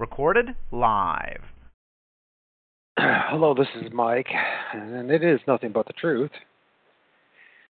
[0.00, 1.42] Recorded live.
[2.98, 4.28] Hello, this is Mike,
[4.72, 6.30] and it is nothing but the truth.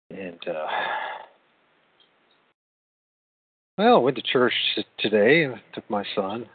[0.09, 0.67] And uh,
[3.77, 4.53] well, I went to church
[4.99, 5.43] today.
[5.43, 6.45] and took my son,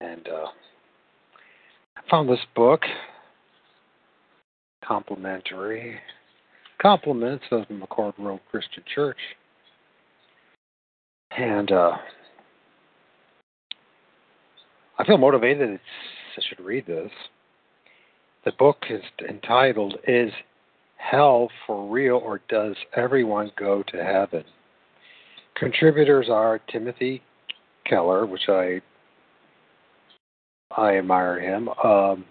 [0.00, 0.48] and uh,
[1.96, 2.80] I found this book,
[4.84, 6.00] complimentary
[6.82, 9.18] compliments of the McCord Road Christian Church,
[11.30, 11.92] and uh,
[15.00, 15.80] I feel motivated.
[16.36, 17.10] I should read this.
[18.44, 20.30] The book is entitled "Is
[20.98, 24.44] Hell for Real or Does Everyone Go to Heaven?"
[25.56, 27.22] Contributors are Timothy
[27.86, 28.82] Keller, which I
[30.76, 32.26] I admire him, um,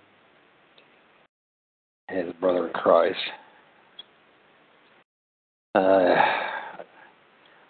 [2.07, 3.17] his brother in Christ.
[5.73, 6.15] Uh,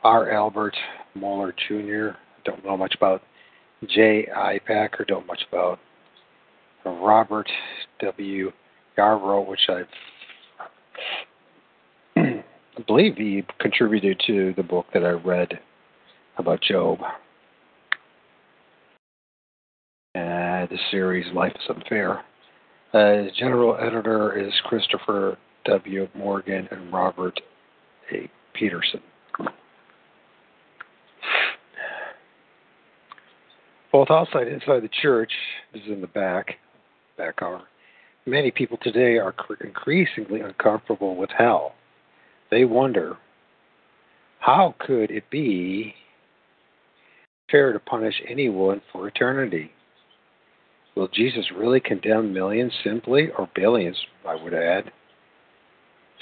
[0.03, 0.30] R.
[0.30, 0.75] Albert
[1.17, 2.17] Mohler Jr.
[2.17, 3.22] I don't know much about
[3.88, 4.27] J.
[4.35, 4.59] I.
[4.66, 5.05] Packer.
[5.05, 5.80] Don't much about
[6.85, 7.49] Robert
[8.02, 8.52] W.
[8.97, 9.88] Yarbrough, which I've
[12.16, 12.44] I
[12.88, 15.59] believe he contributed to the book that I read
[16.38, 16.99] about Job.
[20.16, 22.23] Uh, the series Life is Unfair.
[22.93, 26.08] Uh, general editor is Christopher W.
[26.16, 27.39] Morgan and Robert
[28.11, 28.30] A.
[28.53, 29.02] Peterson.
[33.92, 35.32] Both outside and inside the church,
[35.73, 36.58] this is in the back,
[37.17, 37.61] back cover.
[38.26, 39.33] Many people today are
[39.64, 41.73] increasingly uncomfortable with hell
[42.52, 43.17] they wonder
[44.39, 45.94] how could it be
[47.52, 49.72] fair to punish anyone for eternity?
[50.95, 53.98] Will Jesus really condemn millions simply, or billions,
[54.28, 54.92] I would add,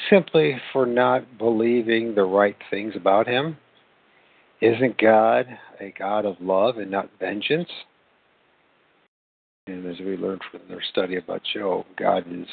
[0.10, 3.58] simply for not believing the right things about him?
[4.62, 5.46] Isn't God
[5.80, 7.70] a God of love and not vengeance?
[9.68, 12.48] And as we learned from their study about Job, God is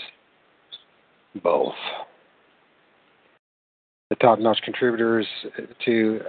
[1.42, 1.74] both
[4.10, 5.26] the top notch contributors
[5.84, 6.20] to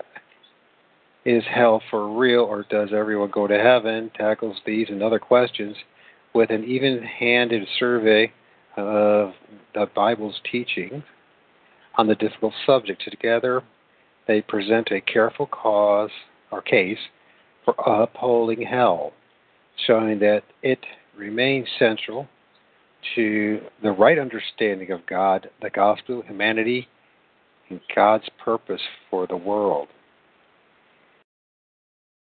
[1.26, 5.76] Is Hell for Real or Does Everyone Go to Heaven tackles these and other questions
[6.34, 8.32] with an even handed survey
[8.78, 9.32] of
[9.74, 11.04] the Bible's teaching
[11.96, 13.04] on the difficult subject.
[13.10, 13.64] Together,
[14.28, 16.10] they present a careful cause
[16.52, 16.98] or case
[17.64, 19.14] for upholding hell,
[19.88, 20.80] showing that it
[21.18, 22.28] remains central
[23.16, 26.88] to the right understanding of God, the gospel, humanity,
[27.70, 29.88] and God's purpose for the world.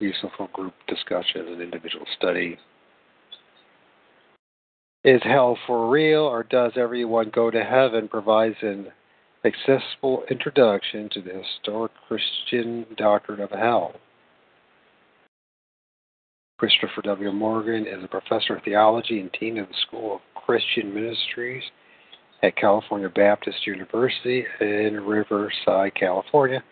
[0.00, 2.58] Useful group discussion and individual study.
[5.04, 8.86] Is hell for real or does everyone go to heaven provides an
[9.44, 13.94] accessible introduction to the historic Christian doctrine of hell.
[16.58, 17.32] Christopher W.
[17.32, 21.64] Morgan is a professor of theology and dean of the School of Christian Ministries
[22.42, 26.62] at California Baptist University in Riverside, California.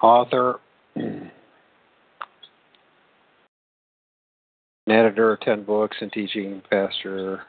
[0.00, 0.60] Author,
[0.96, 1.30] an
[4.86, 7.42] editor of 10 books and teaching pastor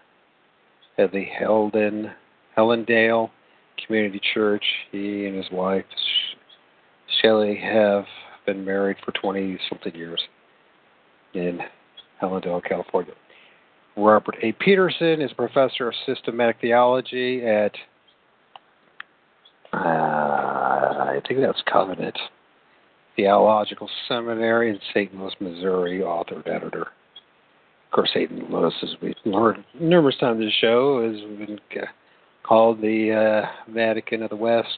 [0.97, 2.11] at the Helden,
[2.57, 3.29] Helendale
[3.85, 4.63] Community Church.
[4.91, 5.85] He and his wife,
[7.21, 8.05] Shelley, have
[8.45, 10.21] been married for 20 something years
[11.33, 11.59] in
[12.21, 13.13] Helendale, California.
[13.95, 14.51] Robert A.
[14.53, 17.73] Peterson is professor of systematic theology at,
[19.73, 22.17] uh, I think that's Covenant
[23.15, 25.13] Theological Seminary in St.
[25.13, 26.81] Louis, Missouri, author and editor.
[26.83, 28.49] Of course, St.
[28.49, 31.59] Louis, as we've learned numerous times in the show, has been
[32.49, 34.77] called the uh, Vatican of the West.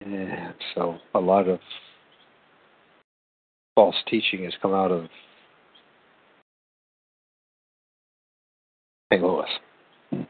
[0.00, 1.60] And so a lot of
[3.74, 5.04] false teaching has come out of
[9.12, 9.22] St.
[9.22, 10.26] Louis.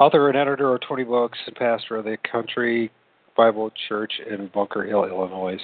[0.00, 2.90] Author and editor of 20 books and pastor of the Country
[3.36, 5.58] Bible Church in Bunker Hill, Illinois.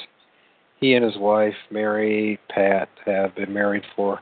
[0.79, 4.21] He and his wife, Mary Pat, have been married for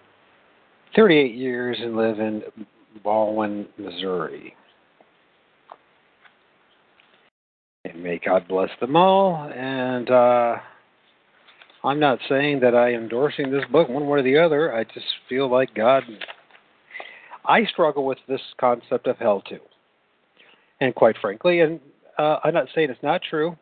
[0.97, 2.43] 38 years and live in
[3.03, 4.55] Baldwin, Missouri.
[7.85, 9.51] And may God bless them all.
[9.53, 10.57] And uh,
[11.85, 14.75] I'm not saying that I am endorsing this book one way or the other.
[14.75, 16.05] I just feel like God.
[17.45, 19.59] I struggle with this concept of hell too.
[20.81, 21.81] And quite frankly, and
[22.19, 23.57] uh, I'm not saying it's not true.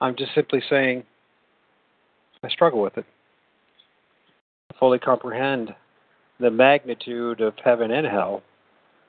[0.00, 1.04] I'm just simply saying
[2.42, 3.04] I struggle with it.
[4.72, 5.72] I fully comprehend
[6.40, 8.42] the magnitude of heaven and hell.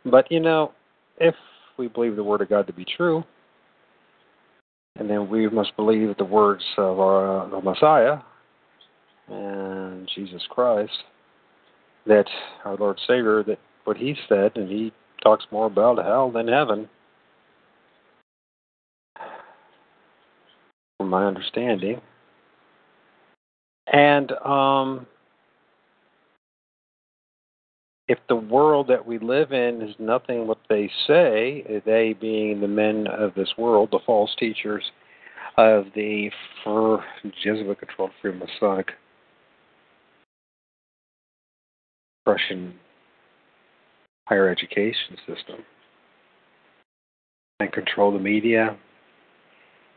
[0.06, 0.72] But you know,
[1.20, 1.36] if
[1.78, 3.24] we believe the Word of God to be true,
[4.98, 8.20] and then we must believe the words of our the Messiah
[9.30, 10.92] and Jesus Christ,
[12.06, 12.26] that
[12.66, 14.92] our Lord Savior, that what He said, and He
[15.24, 16.90] talks more about hell than heaven.
[20.98, 22.00] From my understanding,
[23.92, 25.08] and um,
[28.08, 32.68] if the world that we live in is nothing what they say, they being the
[32.68, 34.84] men of this world, the false teachers
[35.58, 36.30] of the
[36.64, 37.04] for
[37.44, 38.90] Jesuit controlled Freemasonic
[42.26, 42.74] Russian
[44.28, 45.64] higher education system
[47.60, 48.76] and control the media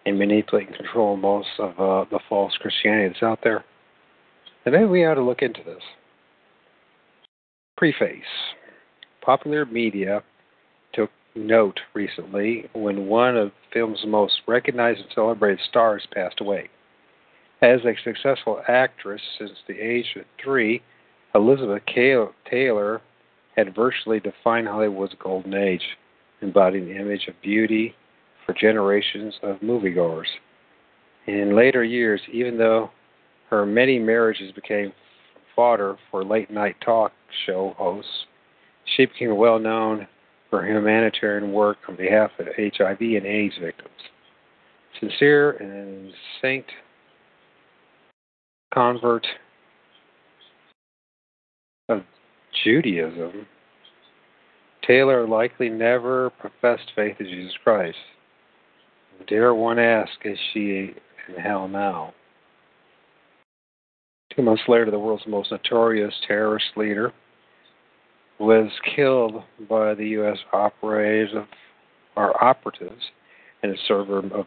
[0.04, 3.64] and manipulate and control most of uh, the false Christianity that's out there,
[4.64, 5.82] then maybe we ought to look into this.
[7.76, 8.24] Preface
[9.20, 10.22] Popular media
[10.94, 16.70] took note recently when one of film's most recognized and celebrated stars passed away.
[17.60, 20.80] As a successful actress since the age of three,
[21.34, 23.02] Elizabeth Taylor
[23.56, 25.84] had virtually defined Hollywood's golden age,
[26.40, 27.94] embodying the image of beauty
[28.46, 30.28] for generations of moviegoers.
[31.26, 32.90] In later years, even though
[33.50, 34.94] her many marriages became
[35.56, 37.12] fodder for late night talk
[37.46, 38.26] show hosts.
[38.96, 40.06] She became well known
[40.50, 43.90] for humanitarian work on behalf of HIV and AIDS victims.
[45.00, 46.66] Sincere and saint
[48.72, 49.26] convert
[51.88, 52.02] of
[52.64, 53.46] Judaism,
[54.86, 57.96] Taylor likely never professed faith in Jesus Christ.
[59.28, 60.94] Dare one ask, is she
[61.28, 62.14] in hell now?
[64.36, 67.10] Two months later, the world's most notorious terrorist leader
[68.38, 70.36] was killed by the U.S.
[70.52, 71.46] operators of,
[72.16, 73.02] or operatives
[73.62, 74.46] in a server of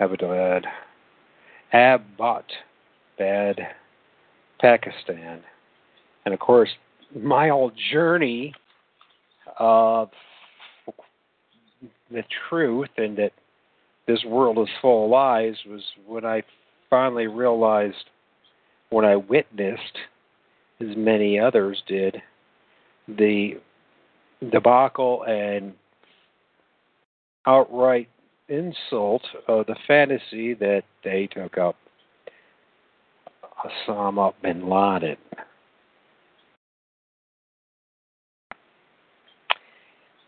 [0.00, 0.64] Abbottabad,
[3.18, 3.56] Bad,
[4.60, 5.40] Pakistan.
[6.24, 6.70] And of course,
[7.20, 8.54] my whole journey
[9.58, 10.10] of
[12.12, 13.32] the truth and that
[14.06, 16.44] this world is full of lies was when I
[16.88, 17.96] finally realized
[18.90, 19.98] when I witnessed,
[20.80, 22.20] as many others did,
[23.06, 23.54] the
[24.50, 25.74] debacle and
[27.46, 28.08] outright
[28.48, 31.76] insult of the fantasy that they took up
[33.64, 35.16] Osama bin Laden.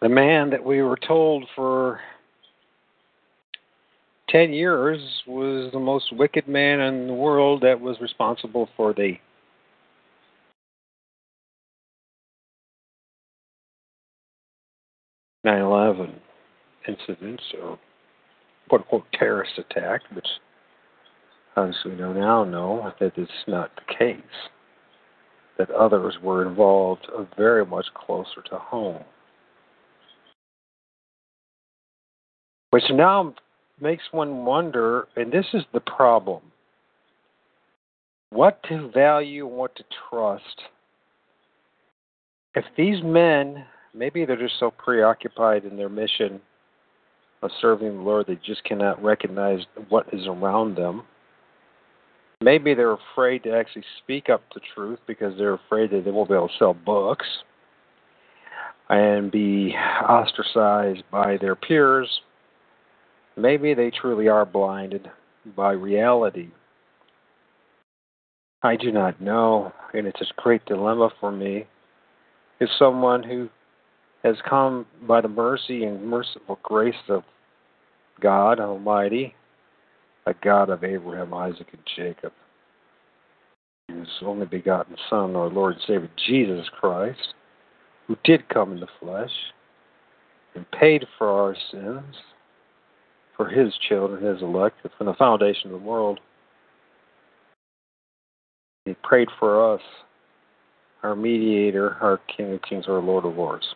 [0.00, 2.00] The man that we were told for
[4.32, 9.12] 10 years was the most wicked man in the world that was responsible for the
[15.44, 16.14] nine eleven
[16.88, 17.78] incidents or
[18.70, 20.26] quote unquote terrorist attack, which
[21.56, 24.16] obviously we now know that it's not the case.
[25.58, 29.04] That others were involved very much closer to home.
[32.70, 33.34] Which now
[33.82, 36.40] makes one wonder, and this is the problem
[38.30, 40.62] what to value and what to trust.
[42.54, 46.40] If these men, maybe they're just so preoccupied in their mission
[47.42, 49.60] of serving the Lord, they just cannot recognize
[49.90, 51.02] what is around them.
[52.40, 56.28] Maybe they're afraid to actually speak up the truth because they're afraid that they won't
[56.28, 57.26] be able to sell books
[58.88, 59.74] and be
[60.08, 62.08] ostracized by their peers
[63.36, 65.10] Maybe they truly are blinded
[65.56, 66.48] by reality.
[68.62, 71.66] I do not know, and it's a great dilemma for me.
[72.60, 73.48] Is someone who
[74.22, 77.24] has come by the mercy and merciful grace of
[78.20, 79.34] God Almighty,
[80.26, 82.32] a God of Abraham, Isaac, and Jacob,
[83.88, 87.34] his only begotten Son, our Lord and Savior Jesus Christ,
[88.06, 89.32] who did come in the flesh
[90.54, 92.14] and paid for our sins
[93.42, 96.20] for his children, his elect, from the foundation of the world.
[98.84, 99.80] He prayed for us,
[101.02, 103.66] our mediator, our King of Kings, our Lord of Lords.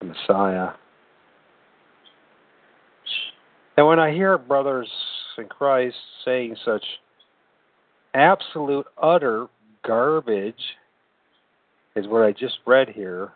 [0.00, 0.70] The Messiah,
[3.76, 4.88] And when I hear brothers
[5.38, 6.84] in Christ saying such
[8.14, 9.46] absolute, utter
[9.86, 10.54] garbage,
[11.96, 13.30] is what I just read here,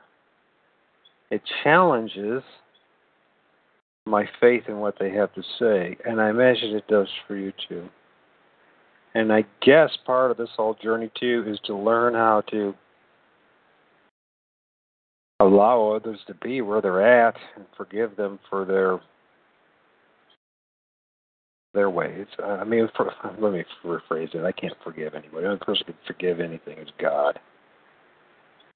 [1.31, 2.43] it challenges
[4.07, 5.97] my faith in what they have to say.
[6.05, 7.89] And I imagine it does for you too.
[9.15, 12.75] And I guess part of this whole journey too is to learn how to
[15.41, 19.01] allow others to be where they're at and forgive them for their
[21.73, 22.27] their ways.
[22.41, 24.45] Uh, I mean, for, let me rephrase it.
[24.45, 25.43] I can't forgive anybody.
[25.43, 27.41] The only person who can forgive anything is God.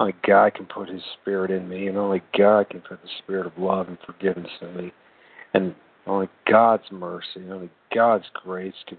[0.00, 3.46] Only God can put His Spirit in me, and only God can put the Spirit
[3.46, 4.92] of love and forgiveness in me.
[5.54, 5.74] And
[6.06, 8.98] only God's mercy, only God's grace can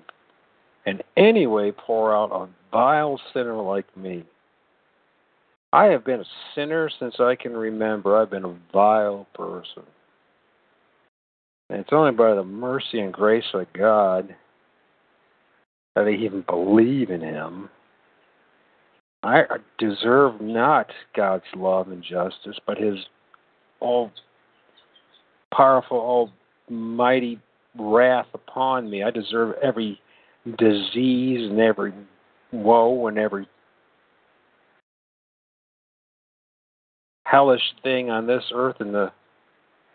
[0.86, 4.24] in any way pour out on a vile sinner like me.
[5.72, 6.25] I have been a
[6.56, 8.18] sinner since I can remember.
[8.18, 9.84] I've been a vile person.
[11.70, 14.36] And it's only by the mercy and grace of God
[15.96, 17.70] that I even believe in Him.
[19.22, 19.44] I
[19.77, 22.98] deserve not God's love and justice, but His
[23.79, 24.12] all
[25.53, 26.32] powerful,
[26.70, 27.39] almighty
[27.77, 29.03] wrath upon me.
[29.03, 30.00] I deserve every
[30.58, 31.94] disease and every
[32.51, 33.48] woe and every
[37.25, 39.12] hellish thing on this earth and the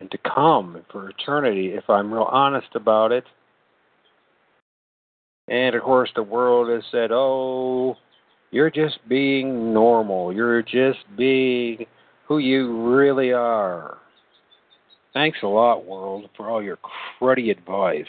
[0.00, 3.24] and to come for eternity if I'm real honest about it.
[5.48, 7.96] And of course the world has said, Oh,
[8.50, 10.32] you're just being normal.
[10.32, 11.86] You're just being
[12.26, 13.98] who you really are.
[15.14, 16.78] Thanks a lot, world, for all your
[17.20, 18.04] cruddy advice.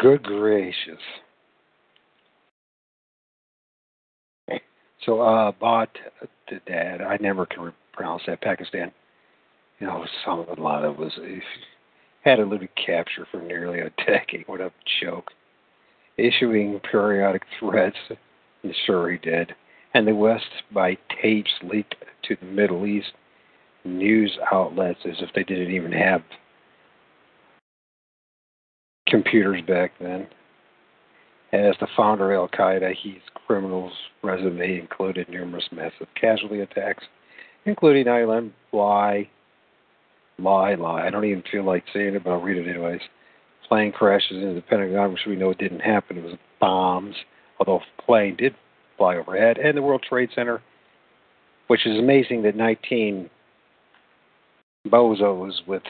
[0.00, 1.00] Good gracious.
[5.04, 5.90] So, uh, bought
[6.48, 7.02] the dad.
[7.02, 8.40] I never can pronounce that.
[8.40, 8.90] Pakistan.
[9.80, 11.12] You know, some of a lot of was
[12.24, 14.44] had eluded capture for nearly a decade.
[14.46, 14.72] What a
[15.02, 15.30] joke!
[16.16, 17.96] Issuing periodic threats,
[18.86, 19.54] sure he did.
[19.94, 23.12] And the West by tapes leaked to the Middle East
[23.84, 26.22] news outlets as if they didn't even have
[29.08, 30.26] computers back then.
[31.52, 33.92] As the founder of Al Qaeda, his criminal's
[34.24, 37.04] resume included numerous massive casualty attacks,
[37.64, 39.28] including Island Lie,
[40.38, 41.06] Lie, Lie.
[41.06, 43.00] I don't even feel like saying it, but I'll read it anyways.
[43.68, 46.18] Plane crashes into the Pentagon, which we know didn't happen.
[46.18, 47.14] It was bombs,
[47.60, 48.56] although plane did
[48.96, 50.62] fly overhead, and the World Trade Center,
[51.66, 53.28] which is amazing that 19
[54.88, 55.82] bozos with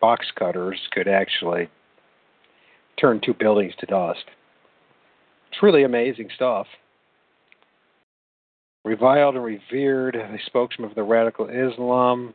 [0.00, 1.68] box cutters could actually
[3.00, 4.24] turn two buildings to dust.
[5.58, 6.66] Truly amazing stuff.
[8.84, 12.34] Reviled and revered, a spokesman for the radical Islam,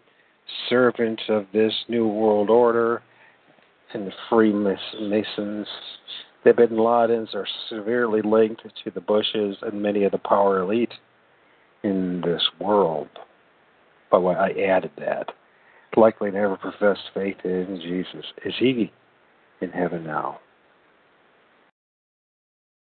[0.70, 3.02] servant of this new world order,
[3.94, 5.68] and the Freemasons.
[6.44, 10.94] The Bin Ladens are severely linked to the Bushes and many of the power elite
[11.84, 13.10] in this world.
[14.12, 15.28] Way, I added that.
[15.96, 18.26] Likely never professed faith in Jesus.
[18.46, 18.92] Is he
[19.62, 20.40] in heaven now?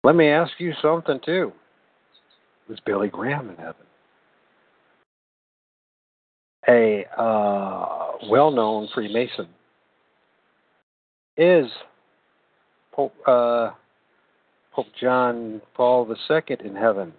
[0.04, 1.52] Let me ask you something too.
[2.68, 3.86] Was Billy Graham in heaven?
[6.68, 9.48] A uh, well-known Freemason
[11.38, 11.66] is
[12.94, 13.72] Pope uh,
[14.74, 17.14] Pope John Paul II in heaven.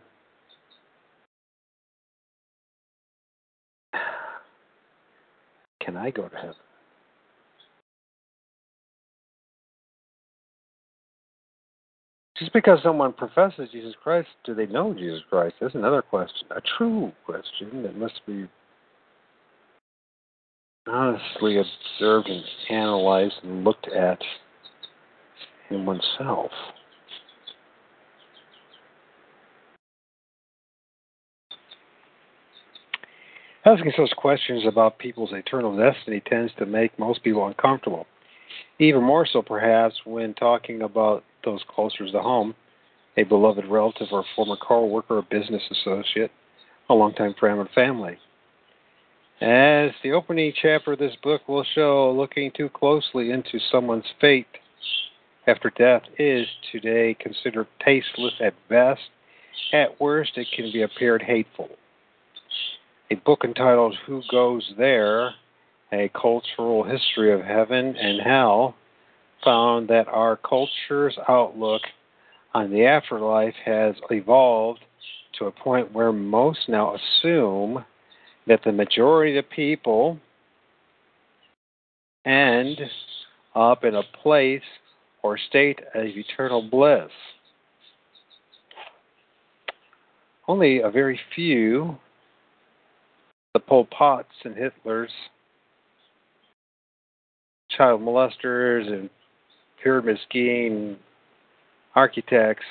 [5.84, 6.54] Can I go to heaven?
[12.38, 15.54] Just because someone professes Jesus Christ, do they know Jesus Christ?
[15.60, 18.48] That's another question, a true question that must be
[20.88, 24.18] honestly observed and analyzed and looked at
[25.74, 26.50] in oneself.
[33.64, 38.06] Asking such questions about people's eternal destiny tends to make most people uncomfortable.
[38.80, 42.54] Even more so, perhaps, when talking about those closer to home,
[43.16, 46.32] a beloved relative or former co-worker or business associate,
[46.90, 48.18] a longtime friend or family.
[49.40, 54.46] As the opening chapter of this book will show, looking too closely into someone's fate
[55.46, 59.00] after death is today considered tasteless at best.
[59.72, 61.68] At worst, it can be appeared hateful.
[63.10, 65.34] A book entitled Who Goes There?
[65.92, 68.74] A Cultural History of Heaven and Hell
[69.44, 71.82] found that our culture's outlook
[72.54, 74.80] on the afterlife has evolved
[75.38, 77.84] to a point where most now assume
[78.46, 80.18] that the majority of people
[82.24, 82.80] end
[83.54, 84.62] up in a place
[85.22, 87.10] or state of eternal bliss.
[90.48, 91.96] Only a very few,
[93.54, 95.08] the Pol Pots and Hitlers,
[97.76, 99.08] child molesters and
[99.82, 100.96] pyramid scheme
[101.94, 102.64] architects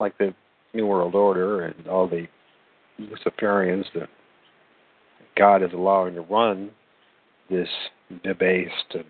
[0.00, 0.34] like the
[0.74, 2.26] New World Order and all the
[3.00, 4.08] Luciferians that
[5.36, 6.70] God is allowing to run
[7.50, 7.68] this
[8.24, 9.04] debased and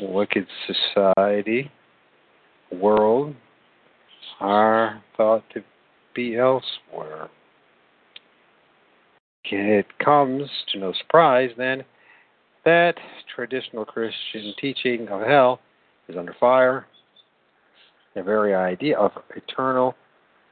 [0.00, 1.70] wicked society,
[2.70, 3.34] world,
[4.40, 5.62] are thought to
[6.14, 7.28] be elsewhere.
[9.50, 11.84] It comes to no surprise then
[12.64, 12.96] that
[13.34, 15.60] traditional Christian teaching of hell
[16.08, 16.86] is under fire.
[18.14, 19.94] The very idea of eternal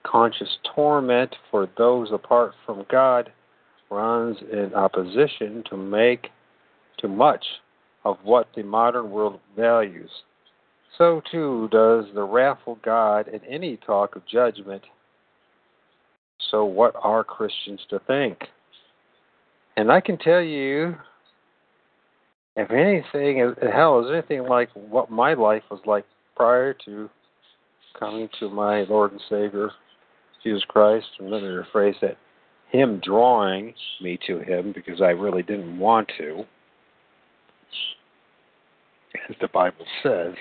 [0.02, 3.32] conscious torment for those apart from God
[3.90, 6.28] runs in opposition to make
[6.98, 7.44] too much
[8.06, 10.10] of what the modern world values.
[10.96, 14.82] So too does the wrathful God in any talk of judgment.
[16.52, 18.44] So what are Christians to think?
[19.76, 20.94] And I can tell you,
[22.54, 26.04] if anything, hell is anything like what my life was like
[26.36, 27.10] prior to
[27.98, 29.70] coming to my Lord and Savior,
[30.44, 31.06] Jesus Christ,
[31.42, 32.16] me rephrase that,
[32.70, 36.44] Him drawing me to Him because I really didn't want to,
[39.28, 40.34] as the Bible says,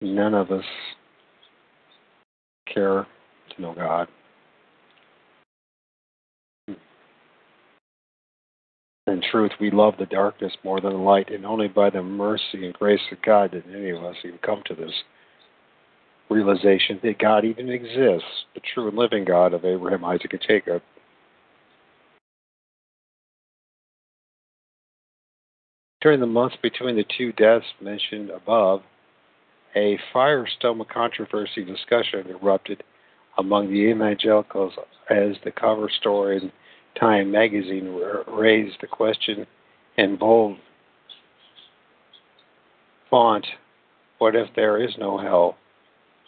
[0.00, 0.64] none of us
[2.72, 3.06] care
[3.54, 4.08] to know God.
[9.06, 12.64] In truth, we love the darkness more than the light, and only by the mercy
[12.64, 14.94] and grace of God did any of us even come to this
[16.30, 20.82] realization that God even exists, the true and living God of Abraham, Isaac, and Jacob.
[26.04, 28.82] During the months between the two deaths mentioned above,
[29.74, 32.82] a firestorm of controversy discussion erupted
[33.38, 34.74] among the evangelicals
[35.08, 36.52] as the cover story in
[37.00, 39.46] Time magazine raised the question
[39.96, 40.58] in bold
[43.10, 43.46] font
[44.18, 45.56] What if there is no hell?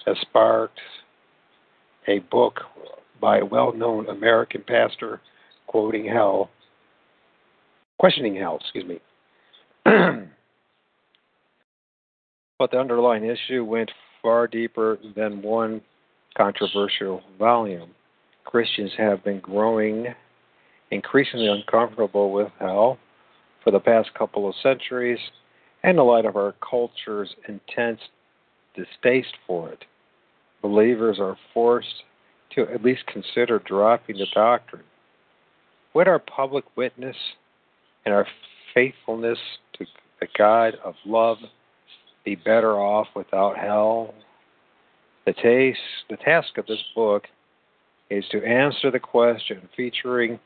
[0.06, 0.80] has sparked
[2.08, 2.60] a book
[3.20, 5.20] by a well known American pastor
[5.66, 6.48] quoting hell,
[7.98, 9.00] questioning hell, excuse me.
[12.58, 15.80] but the underlying issue went far deeper than one
[16.36, 17.90] controversial volume.
[18.44, 20.06] Christians have been growing
[20.90, 22.98] increasingly uncomfortable with hell
[23.62, 25.20] for the past couple of centuries
[25.84, 28.00] and in the light of our culture's intense
[28.74, 29.84] distaste for it.
[30.62, 32.02] Believers are forced
[32.56, 34.82] to at least consider dropping the doctrine.
[35.94, 37.16] Would our public witness
[38.04, 38.26] and our
[38.76, 39.38] faithfulness
[39.72, 39.86] to
[40.20, 41.38] the God of love
[42.24, 44.14] be better off without hell?
[45.24, 47.24] The, taste, the task of this book
[48.10, 50.38] is to answer the question featuring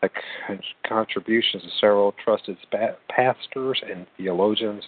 [0.00, 0.08] the
[0.88, 2.56] contributions of several trusted
[3.08, 4.84] pastors and theologians.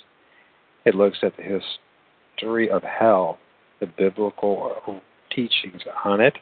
[0.85, 3.39] It looks at the history of hell,
[3.81, 6.35] the biblical teachings on it,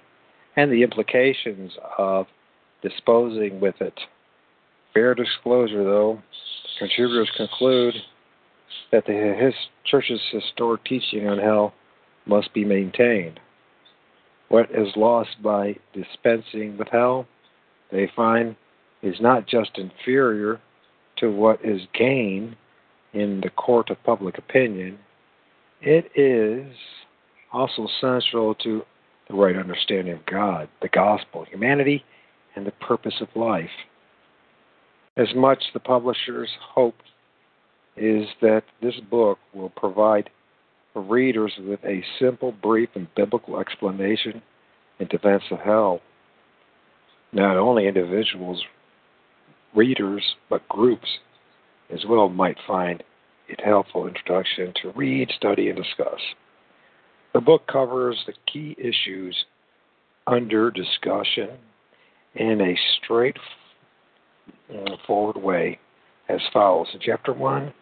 [0.57, 2.27] and the implications of
[2.83, 3.99] disposing with it.
[4.95, 6.23] Fair disclosure, though,
[6.79, 7.95] contributors conclude
[8.91, 11.75] that the his, church's historic teaching on hell
[12.27, 13.41] must be maintained.
[14.49, 17.27] What is lost by dispensing with hell
[17.91, 18.57] they find
[19.03, 20.61] is not just inferior
[21.19, 22.57] to what is gained
[23.13, 24.99] in the court of public opinion,
[25.81, 26.67] it is
[27.53, 28.83] also central to
[29.29, 32.05] the right understanding of God, the gospel, humanity,
[32.57, 33.71] and the purpose of life.
[35.19, 36.95] As much the publisher's hope
[37.97, 40.31] is that this book will provide
[40.95, 44.41] readers with a simple, brief, and biblical explanation
[45.01, 46.01] in defense of hell
[47.33, 48.63] not only individuals,
[49.75, 51.19] readers, but groups
[51.91, 53.03] as well might find
[53.49, 56.21] it helpful introduction to read, study, and discuss.
[57.35, 59.37] The book covers the key issues
[60.27, 61.51] under discussion
[62.35, 63.68] in a straightforward
[65.37, 65.79] way
[66.29, 66.89] as follows.
[66.93, 67.73] In Chapter 1,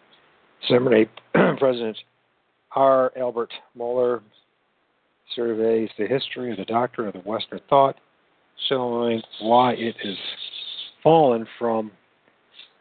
[0.68, 1.10] Seminary
[1.58, 1.96] President
[2.74, 3.12] R.
[3.18, 4.20] Albert Mohler
[5.34, 7.96] surveys the history of the doctrine of the Western thought
[8.68, 10.16] showing why it has
[11.02, 11.90] fallen from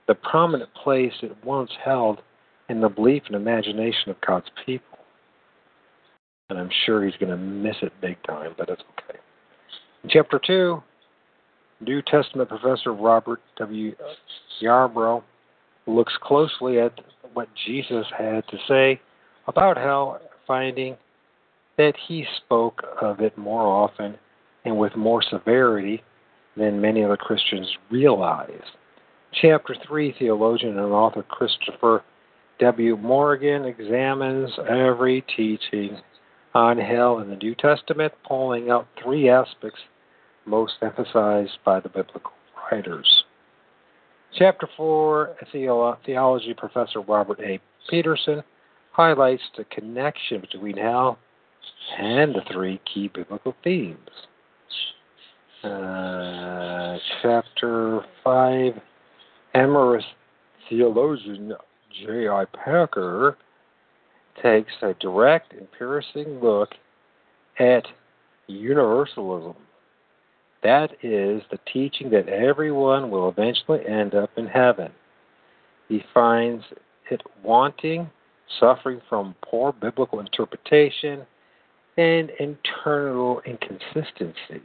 [0.08, 2.22] the prominent place it once held
[2.70, 5.00] in the belief and imagination of God's people.
[6.50, 9.20] And I'm sure he's going to miss it big time, but that's okay.
[10.04, 10.82] In chapter 2,
[11.82, 13.94] New Testament professor Robert W.
[14.62, 15.24] Yarbrough
[15.88, 16.94] looks closely at
[17.34, 19.00] what Jesus had to say
[19.48, 20.96] about hell, finding
[21.78, 24.16] that he spoke of it more often
[24.64, 26.02] and with more severity
[26.56, 28.50] than many other Christians realize.
[29.42, 32.04] Chapter 3, theologian and author Christopher
[32.60, 32.96] W.
[32.96, 36.00] Morgan examines every teaching
[36.54, 39.80] on hell in the New Testament, pulling out three aspects
[40.46, 42.32] most emphasized by the biblical
[42.72, 43.24] writers.
[44.38, 45.36] Chapter 4,
[46.06, 47.60] theology professor Robert A.
[47.90, 48.44] Peterson
[48.92, 51.18] highlights the connection between hell
[51.98, 53.98] and the three key biblical themes.
[55.64, 58.74] Uh, chapter 5,
[59.56, 60.04] Emorist
[60.70, 61.54] theologian
[62.06, 62.46] J.I.
[62.46, 63.38] Packer
[64.44, 66.70] takes a direct and piercing look
[67.60, 67.86] at
[68.48, 69.56] universalism.
[70.66, 74.92] That is the teaching that everyone will eventually end up in heaven.
[75.88, 76.64] He finds
[77.12, 78.10] it wanting,
[78.60, 81.22] suffering from poor biblical interpretation,
[81.98, 84.62] and internal inconsistencies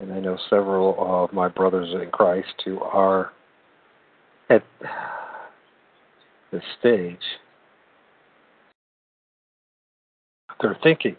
[0.00, 3.32] and I know several of my brothers in Christ who are
[4.48, 4.64] at
[6.50, 7.18] this stage.
[10.60, 11.16] They're thinking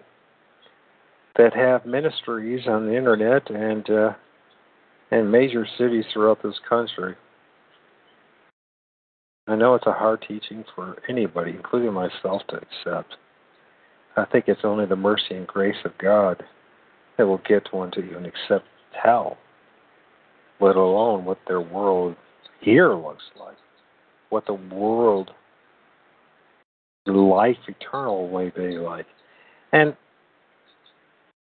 [1.38, 4.13] that have ministries on the internet and uh,
[5.12, 7.15] and major cities throughout this country.
[9.48, 13.15] I know it's a hard teaching for anybody, including myself, to accept.
[14.15, 16.44] I think it's only the mercy and grace of God
[17.17, 18.65] that will get one to even accept
[19.04, 19.38] hell,
[20.60, 22.15] let alone what their world
[22.62, 23.58] here looks like,
[24.30, 25.32] what the world
[27.06, 29.08] life eternal may be like.
[29.74, 29.96] And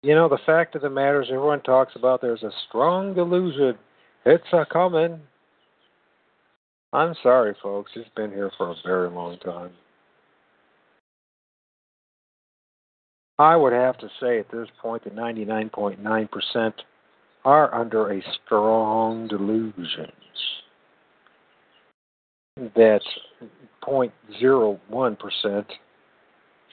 [0.02, 3.76] you know, the fact of the matter is everyone talks about there's a strong delusion.
[4.24, 5.20] It's a coming.
[6.92, 7.92] I'm sorry, folks.
[7.94, 9.70] It's been here for a very long time.
[13.38, 16.72] I would have to say at this point that 99.9%
[17.44, 20.12] are under a strong delusion
[22.56, 23.00] that
[23.82, 25.64] 0.01%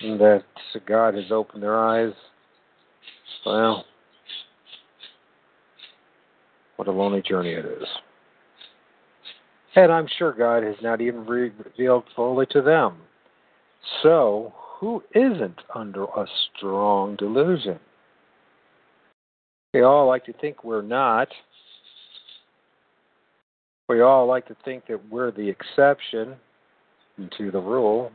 [0.01, 0.43] that
[0.85, 2.13] God has opened their eyes.
[3.45, 3.85] Well,
[6.75, 7.87] what a lonely journey it is.
[9.75, 12.97] And I'm sure God has not even revealed fully to them.
[14.01, 17.79] So, who isn't under a strong delusion?
[19.73, 21.27] We all like to think we're not.
[23.89, 26.35] We all like to think that we're the exception
[27.37, 28.11] to the rule.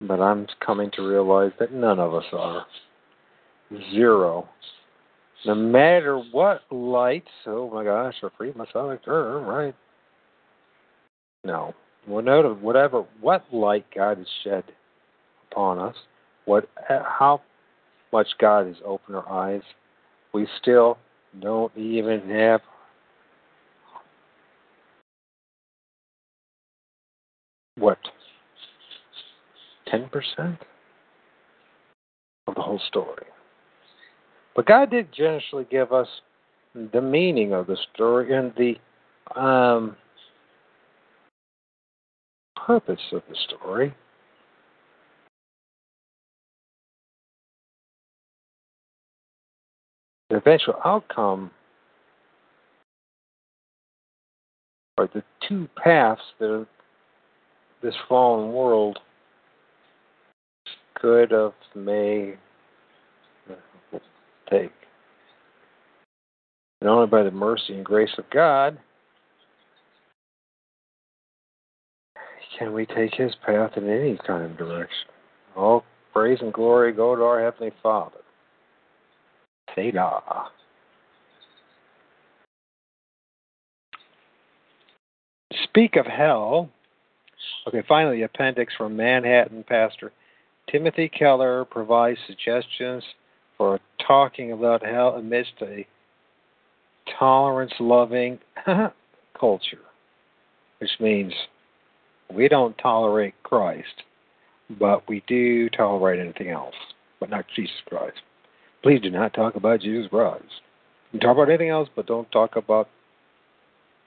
[0.00, 2.66] But I'm coming to realize that none of us are.
[3.92, 4.48] Zero.
[5.44, 9.74] No matter what light, oh my gosh, I freed myself term, right?
[11.44, 11.74] No.
[12.06, 14.64] Whatever, whatever, what light God has shed
[15.50, 15.94] upon us,
[16.46, 17.42] what, how
[18.12, 19.62] much God has opened our eyes,
[20.32, 20.98] we still
[21.40, 22.60] don't even have
[27.76, 27.98] what
[29.92, 30.58] 10%
[32.46, 33.26] of the whole story.
[34.54, 36.08] But God did generously give us
[36.74, 39.96] the meaning of the story and the um,
[42.56, 43.94] purpose of the story.
[50.30, 51.50] the eventual outcome
[54.96, 56.66] are the two paths that
[57.82, 58.98] this fallen world
[61.00, 62.34] could of may
[64.50, 64.72] take.
[66.80, 68.78] And only by the mercy and grace of God
[72.58, 75.08] can we take his path in any kind of direction.
[75.56, 78.18] All praise and glory go to our Heavenly Father.
[79.74, 80.50] Selah.
[85.64, 86.68] Speak of hell.
[87.66, 90.12] Okay, finally, appendix from Manhattan pastor
[90.70, 93.02] Timothy Keller provides suggestions
[93.58, 95.86] for talking about hell amidst a
[97.18, 98.38] tolerance loving
[99.38, 99.78] culture,
[100.78, 101.32] which means
[102.32, 104.04] we don't tolerate Christ,
[104.78, 106.74] but we do tolerate anything else,
[107.18, 108.20] but not Jesus Christ.
[108.82, 110.44] Please do not talk about Jesus Christ.
[111.12, 112.88] You can talk about anything else, but don't talk about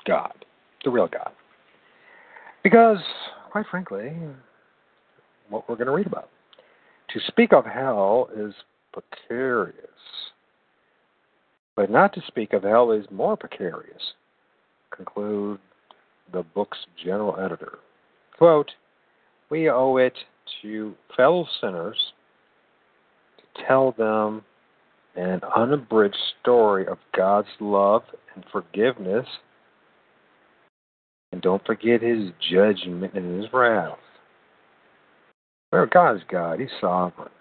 [0.05, 0.33] God,
[0.83, 1.31] the real God.
[2.63, 2.99] Because,
[3.51, 4.13] quite frankly,
[5.49, 6.29] what we're going to read about.
[7.13, 8.53] To speak of hell is
[8.91, 9.77] precarious.
[11.75, 14.13] But not to speak of hell is more precarious,
[14.95, 15.59] conclude
[16.31, 17.77] the book's general editor.
[18.37, 18.71] Quote,
[19.49, 20.13] we owe it
[20.61, 21.97] to fellow sinners
[23.37, 24.43] to tell them
[25.15, 29.27] an unabridged story of God's love and forgiveness.
[31.31, 33.97] And don't forget his judgment and his wrath.
[35.73, 36.59] Well, God is God.
[36.59, 37.31] He's sovereign.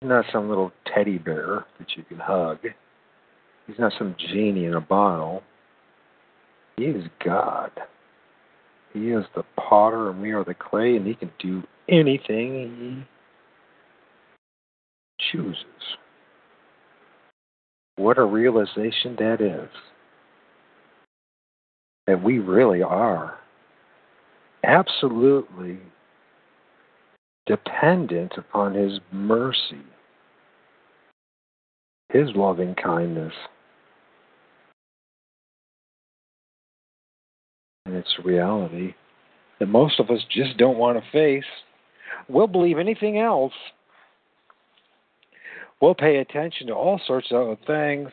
[0.00, 2.58] He's not some little teddy bear that you can hug.
[3.68, 5.44] He's not some genie in a bottle.
[6.76, 7.70] He is God.
[8.92, 13.06] He is the potter and we are the clay, and he can do anything
[15.20, 15.64] he chooses.
[17.94, 19.70] What a realization that is.
[22.08, 23.38] That we really are
[24.64, 25.78] absolutely
[27.46, 29.82] dependent upon His mercy,
[32.10, 33.32] His loving kindness.
[37.86, 38.94] And it's a reality
[39.60, 41.44] that most of us just don't want to face.
[42.28, 43.52] We'll believe anything else
[45.80, 48.10] We'll pay attention to all sorts of other things.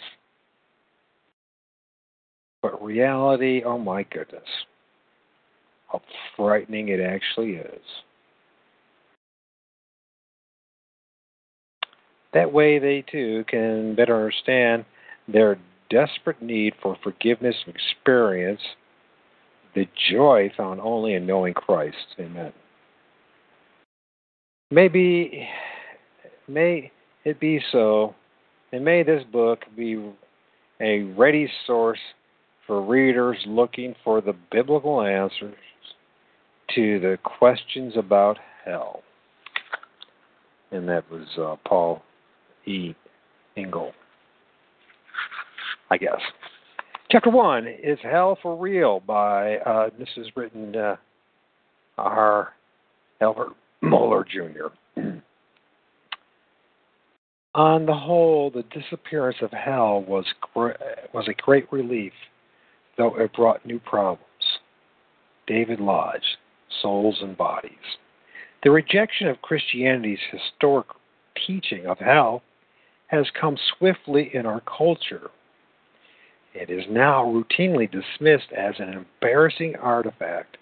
[2.62, 4.44] But reality, oh my goodness,
[5.92, 6.02] how
[6.36, 7.82] frightening it actually is.
[12.34, 14.86] That way, they too can better understand
[15.28, 15.58] their
[15.90, 18.62] desperate need for forgiveness and experience
[19.76, 21.98] the joy found only in knowing Christ.
[22.20, 22.54] Amen.
[24.72, 25.48] Maybe,
[26.48, 26.92] may
[27.26, 28.16] it be so,
[28.72, 30.12] and may this book be
[30.82, 32.00] a ready source
[32.66, 35.56] for readers looking for the biblical answers
[36.76, 39.04] to the questions about hell.
[40.72, 42.02] And that was uh, Paul
[42.66, 42.96] E.
[43.58, 43.94] Engel,
[45.90, 46.22] I guess.
[47.12, 50.96] Chapter 1 is Hell for Real by, uh, this is written uh,
[51.98, 52.54] R.
[53.22, 55.00] Albert Mohler Jr.
[57.56, 62.14] On the whole, the disappearance of hell was was a great relief,
[62.98, 64.24] though it brought new problems.
[65.46, 66.40] David Lodge,
[66.82, 68.00] Souls and Bodies.
[68.64, 70.88] The rejection of Christianity's historic
[71.46, 72.42] teaching of hell
[73.14, 75.30] has come swiftly in our culture.
[76.56, 80.58] It is now routinely dismissed as an embarrassing artifact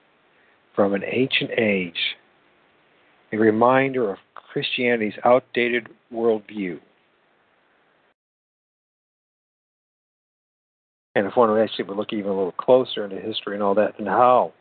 [0.75, 2.17] from an ancient age,
[3.31, 6.79] a reminder of Christianity's outdated worldview.
[11.15, 13.97] And if one actually would look even a little closer into history and all that,
[13.97, 14.51] and how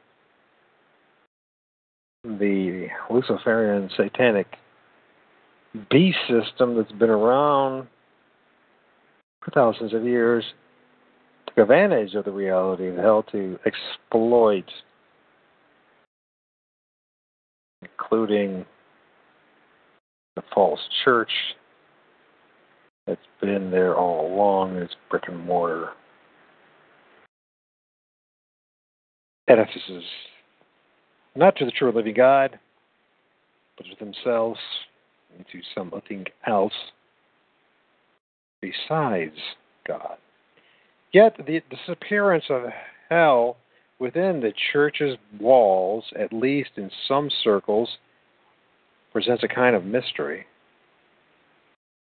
[2.25, 4.47] the Luciferian satanic
[5.91, 7.87] beast system that's been around
[9.43, 10.45] for thousands of years
[11.47, 14.65] took advantage of the reality of hell to exploit,
[17.83, 18.65] including
[20.37, 21.31] the false church
[23.07, 25.91] that's been there all along, it's brick and mortar.
[29.49, 30.05] Edifices,
[31.35, 32.59] not to the true living God,
[33.77, 34.61] but to themselves
[35.37, 36.73] and to something else
[38.61, 39.37] besides
[39.87, 40.17] God.
[41.13, 42.65] Yet the disappearance of
[43.09, 43.57] hell
[43.99, 47.89] within the church's walls, at least in some circles,
[49.13, 50.47] presents a kind of mystery.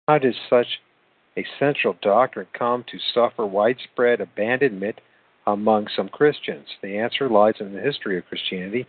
[0.07, 0.67] How did such
[1.37, 5.01] a central doctrine come to suffer widespread abandonment
[5.47, 6.67] among some Christians?
[6.83, 8.87] The answer lies in the history of Christianity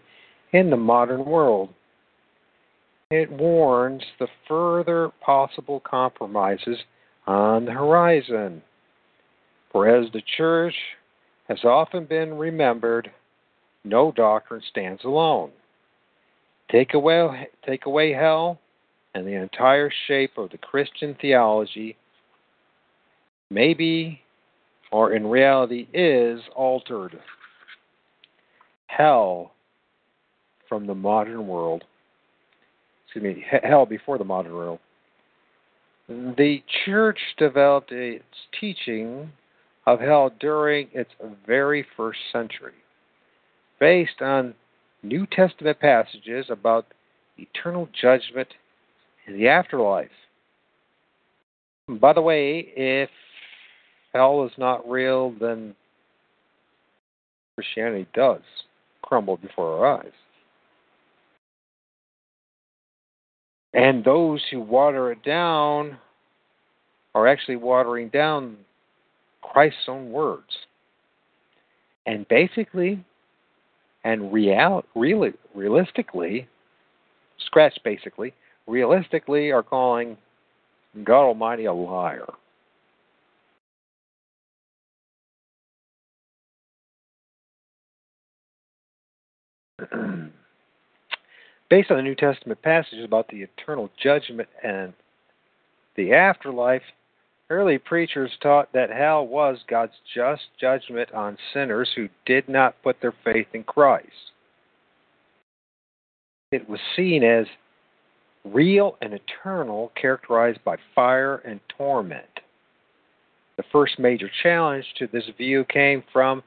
[0.52, 1.70] in the modern world.
[3.12, 6.78] It warns the further possible compromises
[7.26, 8.62] on the horizon.
[9.72, 10.76] For as the church
[11.48, 13.10] has often been remembered,
[13.84, 15.50] no doctrine stands alone.
[16.72, 18.60] Take away, take away hell,
[19.16, 21.98] and the entire shape of the Christian theology
[23.50, 24.22] may be,
[24.92, 27.20] or in reality is, altered.
[28.86, 29.52] Hell
[30.68, 31.84] from the modern world,
[33.10, 34.80] excuse me, hell before the modern world.
[36.08, 38.24] The church developed its
[38.60, 39.32] teaching
[39.86, 41.10] of hell during its
[41.46, 42.74] very first century,
[43.80, 44.54] based on
[45.02, 46.86] New Testament passages about
[47.38, 48.48] eternal judgment
[49.26, 50.10] and the afterlife.
[51.88, 53.10] By the way, if
[54.14, 55.76] hell is not real, then
[57.56, 58.42] Christianity does
[59.02, 60.12] crumble before our eyes.
[63.74, 65.98] And those who water it down
[67.14, 68.58] are actually watering down
[69.42, 70.50] Christ's own words.
[72.06, 73.04] And basically,
[74.04, 76.48] and real, real, realistically,
[77.46, 78.34] scratch basically,
[78.68, 80.18] realistically are calling
[81.04, 82.26] God Almighty a liar.
[91.70, 94.94] Based on the New Testament passages about the eternal judgment and
[95.96, 96.82] the afterlife,
[97.50, 103.00] early preachers taught that hell was God's just judgment on sinners who did not put
[103.02, 104.08] their faith in Christ.
[106.52, 107.46] It was seen as
[108.44, 112.26] real and eternal, characterized by fire and torment.
[113.58, 116.42] The first major challenge to this view came from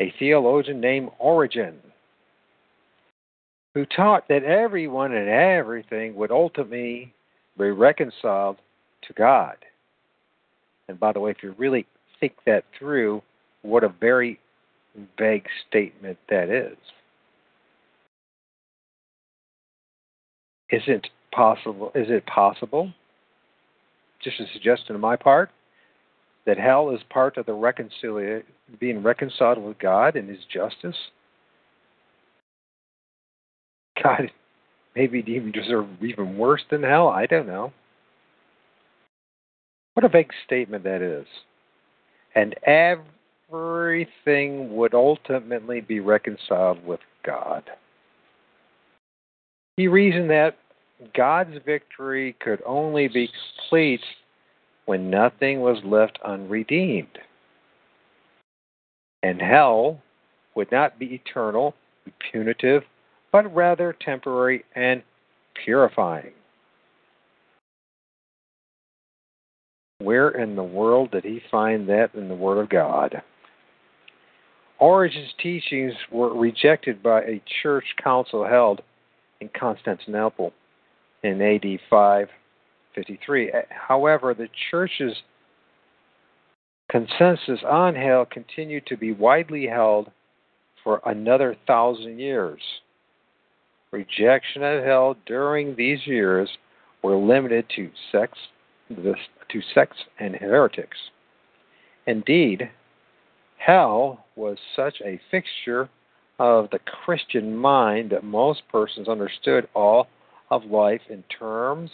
[0.00, 1.78] a theologian named Origen,
[3.78, 7.14] who taught that everyone and everything would ultimately
[7.56, 8.56] be reconciled
[9.02, 9.54] to God.
[10.88, 11.86] And by the way, if you really
[12.18, 13.22] think that through,
[13.62, 14.40] what a very
[15.16, 16.76] vague statement that is.
[20.70, 21.92] Is it possible?
[21.94, 22.92] Is it possible?
[24.20, 25.50] Just a suggestion on my part
[26.46, 28.42] that hell is part of the reconciliation,
[28.80, 30.96] being reconciled with God and His justice.
[34.02, 34.30] God,
[34.94, 37.08] maybe even deserve even worse than hell.
[37.08, 37.72] I don't know.
[39.94, 41.26] What a vague statement that is.
[42.34, 42.54] And
[43.50, 47.64] everything would ultimately be reconciled with God.
[49.76, 50.56] He reasoned that
[51.16, 54.04] God's victory could only be complete
[54.86, 57.18] when nothing was left unredeemed.
[59.22, 60.00] And hell
[60.54, 61.74] would not be eternal,
[62.30, 62.82] punitive,
[63.32, 65.02] but rather temporary and
[65.64, 66.32] purifying.
[70.00, 73.20] Where in the world did he find that in the Word of God?
[74.78, 78.80] Origen's teachings were rejected by a church council held
[79.40, 80.52] in Constantinople
[81.24, 83.52] in AD 553.
[83.70, 85.16] However, the church's
[86.90, 90.10] consensus on hell continued to be widely held
[90.84, 92.60] for another thousand years.
[93.90, 96.50] Rejection of hell during these years
[97.02, 98.36] were limited to sex,
[98.88, 100.98] to sects and heretics.
[102.06, 102.70] Indeed,
[103.56, 105.88] hell was such a fixture
[106.38, 110.08] of the Christian mind that most persons understood all
[110.50, 111.90] of life in terms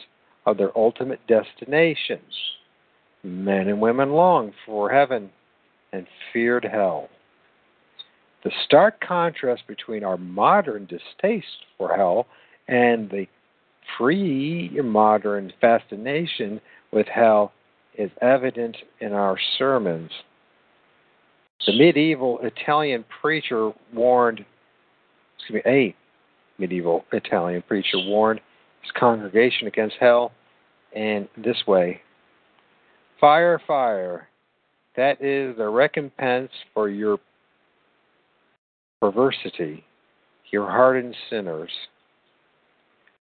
[0.46, 2.35] of their ultimate destinations.
[3.22, 5.30] Men and women longed for heaven
[5.92, 7.09] and feared hell.
[8.44, 12.26] The stark contrast between our modern distaste for hell
[12.68, 13.26] and the
[13.96, 16.61] pre modern fascination
[16.92, 17.52] with hell
[17.96, 20.11] is evident in our sermons.
[21.66, 24.44] The medieval Italian preacher warned,
[25.38, 25.94] excuse me, a
[26.59, 28.40] medieval Italian preacher warned
[28.83, 30.33] his congregation against hell
[30.94, 32.02] in this way
[33.20, 34.28] Fire, fire,
[34.96, 37.18] that is the recompense for your
[39.04, 39.84] perversity,
[40.50, 41.70] your hardened sinners.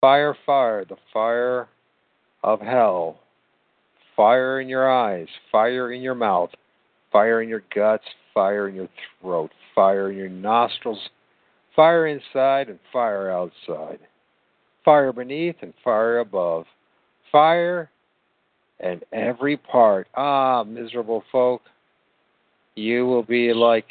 [0.01, 1.67] Fire, fire, the fire
[2.43, 3.17] of hell.
[4.15, 6.51] Fire in your eyes, fire in your mouth,
[7.11, 8.03] fire in your guts,
[8.35, 10.99] fire in your throat, fire in your nostrils,
[11.75, 13.97] fire inside and fire outside,
[14.85, 16.65] fire beneath and fire above,
[17.31, 17.89] fire
[18.79, 20.07] and every part.
[20.13, 21.63] Ah, miserable folk,
[22.75, 23.87] you will be like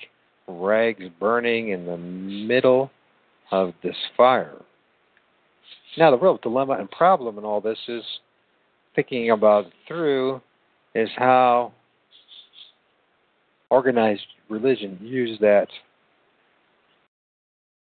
[0.49, 2.91] rags burning in the middle
[3.51, 4.61] of this fire.
[5.99, 8.03] Now, the real dilemma and problem in all this is
[8.95, 10.41] thinking about through
[10.95, 11.73] is how
[13.71, 15.69] organized religion used that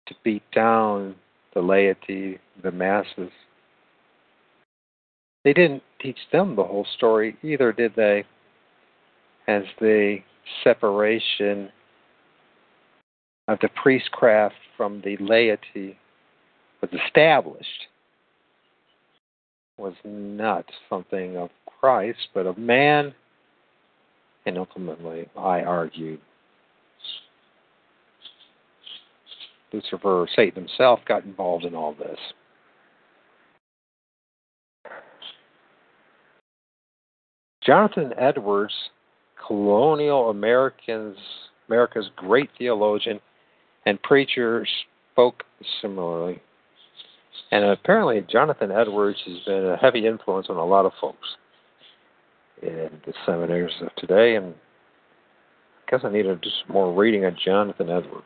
[0.07, 1.15] to beat down
[1.53, 3.31] the laity, the masses.
[5.43, 8.23] They didn't teach them the whole story either, did they?
[9.47, 10.19] As the
[10.63, 11.69] separation
[13.47, 15.97] of the priestcraft from the laity
[16.81, 17.87] was established
[19.77, 23.13] was not something of Christ, but of man,
[24.45, 26.19] and ultimately, I argued,
[29.71, 32.19] Lucifer, Satan himself, got involved in all this.
[37.65, 38.73] Jonathan Edwards,
[39.47, 41.17] colonial Americans,
[41.67, 43.19] America's great theologian
[43.85, 44.65] and preacher,
[45.11, 45.43] spoke
[45.81, 46.41] similarly.
[47.51, 51.27] And apparently, Jonathan Edwards has been a heavy influence on a lot of folks
[52.61, 54.35] in the seminaries of today.
[54.35, 54.53] And
[55.87, 58.25] I guess I need to do some more reading on Jonathan Edwards.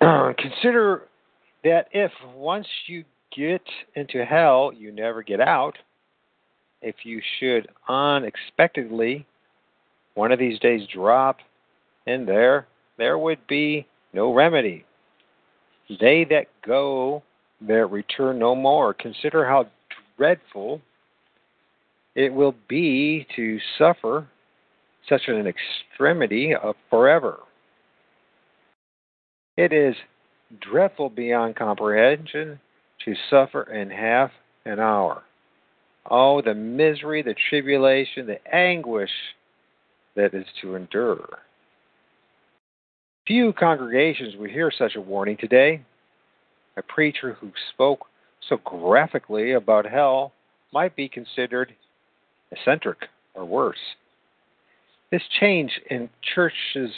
[0.38, 1.02] Consider
[1.64, 3.04] that if once you
[3.36, 3.62] get
[3.94, 5.76] into hell, you never get out,
[6.82, 9.26] if you should unexpectedly
[10.14, 11.38] one of these days drop
[12.10, 12.66] in there,
[12.98, 14.84] there would be no remedy.
[16.00, 17.22] They that go
[17.60, 18.94] there return no more.
[18.94, 19.66] Consider how
[20.16, 20.80] dreadful
[22.14, 24.26] it will be to suffer
[25.08, 27.40] such an extremity of forever.
[29.56, 29.94] It is
[30.60, 32.60] dreadful beyond comprehension
[33.04, 34.30] to suffer in half
[34.64, 35.22] an hour.
[36.10, 39.10] Oh, the misery, the tribulation, the anguish
[40.16, 41.38] that is to endure.
[43.30, 45.82] Few congregations would hear such a warning today.
[46.76, 48.06] A preacher who spoke
[48.48, 50.32] so graphically about hell
[50.72, 51.72] might be considered
[52.50, 52.98] eccentric
[53.34, 53.78] or worse.
[55.12, 56.90] This change in churches'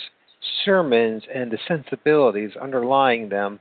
[0.65, 3.61] sermons and the sensibilities underlying them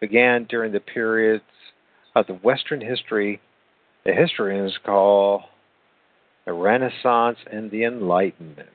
[0.00, 1.44] began during the periods
[2.16, 3.40] of the Western history
[4.04, 5.44] the historians call
[6.44, 8.68] the Renaissance and the Enlightenment.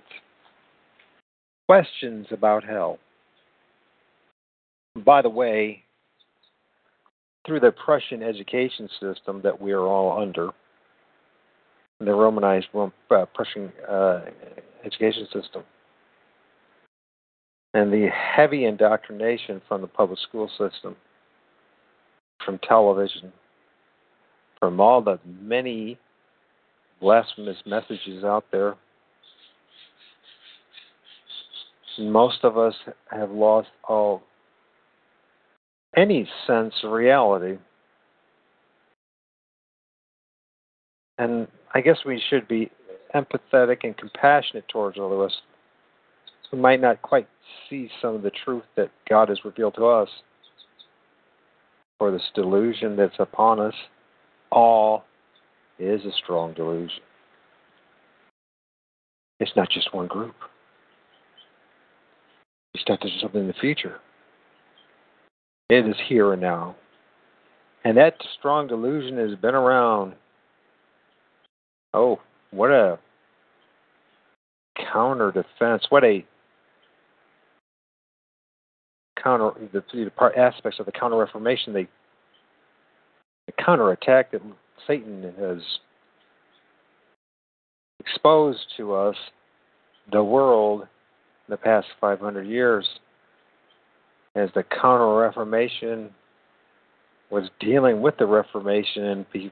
[1.67, 2.97] Questions about hell.
[4.95, 5.83] By the way,
[7.45, 10.49] through the Prussian education system that we are all under,
[11.99, 14.21] the Romanized uh, Prussian uh,
[14.85, 15.63] education system,
[17.73, 20.95] and the heavy indoctrination from the public school system,
[22.45, 23.31] from television,
[24.59, 25.97] from all the many
[27.01, 28.75] blasphemous messages out there.
[31.97, 32.75] Most of us
[33.11, 34.23] have lost all
[35.95, 37.57] any sense of reality.
[41.17, 42.71] And I guess we should be
[43.13, 45.35] empathetic and compassionate towards all of us
[46.49, 47.27] who might not quite
[47.69, 50.09] see some of the truth that God has revealed to us,
[51.99, 53.73] or this delusion that's upon us
[54.51, 55.03] all
[55.77, 57.01] is a strong delusion.
[59.39, 60.35] It's not just one group.
[62.73, 63.99] It's not just something in the future.
[65.69, 66.75] It is here and now.
[67.83, 70.13] And that strong delusion has been around.
[71.93, 72.19] Oh,
[72.51, 72.99] what a
[74.91, 75.85] counter defense.
[75.89, 76.25] What a
[79.21, 81.87] counter the, the part aspects of the counter reformation they
[83.47, 84.41] the counterattack that
[84.87, 85.57] Satan has
[87.99, 89.15] exposed to us,
[90.11, 92.87] the world, in the past 500 years,
[94.35, 96.09] as the Counter Reformation
[97.29, 99.51] was dealing with the Reformation and be,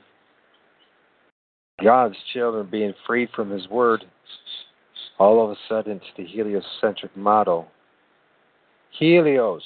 [1.84, 4.04] God's children being freed from His Word,
[5.20, 7.68] all of a sudden it's the heliocentric model.
[8.98, 9.64] Helios,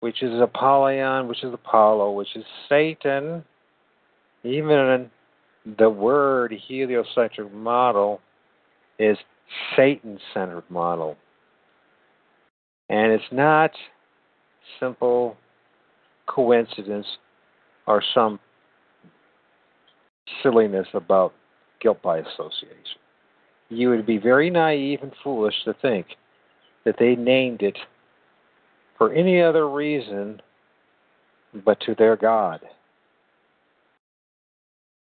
[0.00, 3.44] which is Apollyon, which is Apollo, which is Satan.
[4.42, 5.10] Even
[5.78, 8.20] the word heliocentric model
[8.98, 9.18] is
[9.76, 11.16] Satan centered model.
[12.90, 13.70] And it's not
[14.80, 15.36] simple
[16.26, 17.06] coincidence
[17.86, 18.40] or some
[20.42, 21.32] silliness about
[21.80, 22.98] guilt by association.
[23.68, 26.06] You would be very naive and foolish to think
[26.84, 27.78] that they named it
[28.98, 30.42] for any other reason
[31.64, 32.60] but to their God.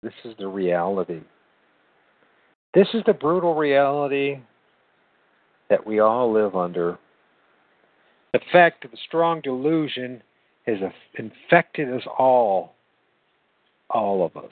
[0.02, 1.22] This is the reality.
[2.74, 4.40] This is the brutal reality
[5.70, 6.98] that we all live under.
[8.36, 10.22] The fact of a strong delusion
[10.66, 10.80] has
[11.18, 12.76] infected us all,
[13.90, 14.52] all of us.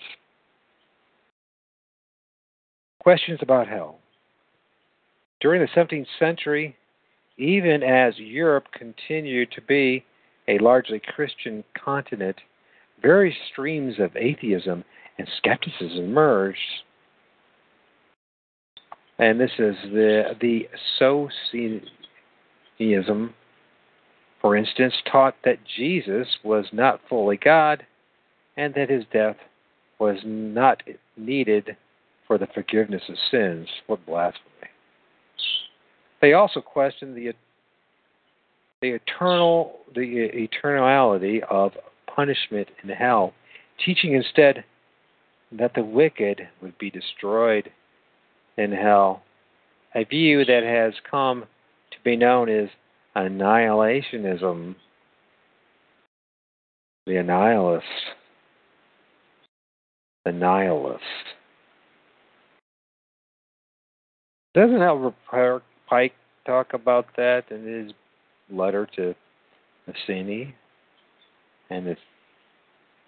[3.00, 4.00] Questions about hell.
[5.42, 6.78] During the 17th century,
[7.38, 10.06] even as Europe continued to be
[10.48, 12.38] a largely Christian continent,
[13.02, 14.86] various streams of atheism
[15.18, 16.58] and skepticism emerged.
[19.20, 20.70] And this is the the
[22.80, 23.34] Socinianism,
[24.44, 27.84] for instance, taught that Jesus was not fully God
[28.58, 29.38] and that his death
[30.00, 30.84] was not
[31.16, 31.78] needed
[32.28, 33.70] for the forgiveness of sins.
[33.88, 34.50] What blasphemy.
[36.22, 37.32] They also questioned the
[38.82, 41.72] the eternal the eternality of
[42.14, 43.34] punishment in hell,
[43.84, 44.66] teaching instead
[45.54, 47.72] that the wicked would be destroyed
[48.58, 49.24] in hell,
[49.96, 51.46] a view that has come
[51.92, 52.68] to be known as
[53.16, 54.76] annihilationism.
[57.06, 57.86] The nihilist.
[60.26, 61.04] The nihilist.
[64.54, 65.16] Doesn't Albert
[65.90, 66.14] Pike
[66.46, 67.94] talk about that in his
[68.50, 69.16] letter to
[69.88, 70.54] Mazzini
[71.70, 71.98] and the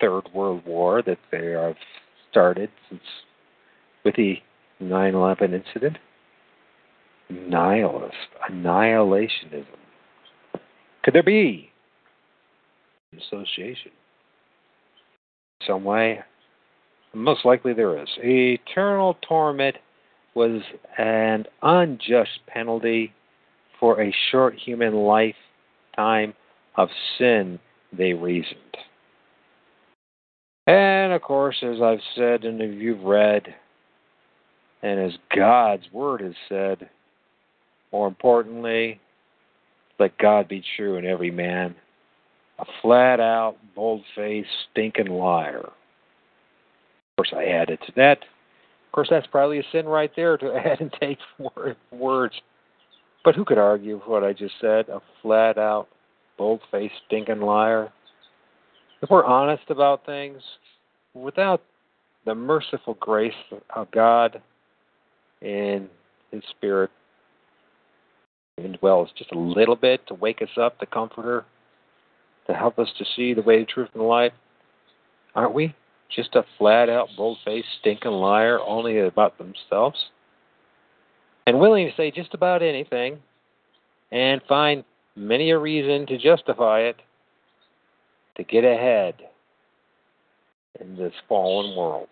[0.01, 1.75] Third World War that they have
[2.31, 3.03] started since
[4.03, 4.41] with the
[4.81, 5.97] 9/11 incident?
[7.29, 8.15] Nihilist,
[8.49, 9.84] annihilationism.
[11.05, 11.69] Could there be
[13.13, 13.91] an association?
[15.67, 16.19] Some way?
[17.13, 18.09] Most likely there is.
[18.17, 19.75] Eternal torment
[20.33, 20.63] was
[20.97, 23.13] an unjust penalty
[23.79, 26.33] for a short human lifetime
[26.75, 26.89] of
[27.19, 27.59] sin,
[27.95, 28.57] they reasoned.
[30.65, 33.43] And of course, as I've said and if you've read,
[34.81, 36.89] and as God's word has said,
[37.91, 38.99] more importantly,
[39.99, 41.75] let God be true and every man
[42.59, 45.65] a flat out, bold faced, stinking liar.
[45.65, 45.73] Of
[47.17, 48.19] course, I added to that.
[48.19, 51.17] Of course, that's probably a sin right there to add and take
[51.91, 52.33] words.
[53.23, 54.87] But who could argue with what I just said?
[54.89, 55.87] A flat out,
[56.37, 57.91] bold faced, stinking liar.
[59.01, 60.41] If we're honest about things,
[61.13, 61.61] without
[62.25, 63.33] the merciful grace
[63.75, 64.41] of God
[65.41, 65.89] and
[66.31, 66.91] His Spirit
[68.59, 71.45] indwells just a little bit to wake us up, the Comforter,
[72.47, 74.31] to help us to see the way, the truth, and the light,
[75.33, 75.75] aren't we?
[76.15, 79.97] Just a flat out, bold faced, stinking liar only about themselves?
[81.45, 83.19] And willing to say just about anything
[84.11, 84.83] and find
[85.15, 86.95] many a reason to justify it
[88.37, 89.15] to get ahead
[90.79, 92.09] in this fallen world.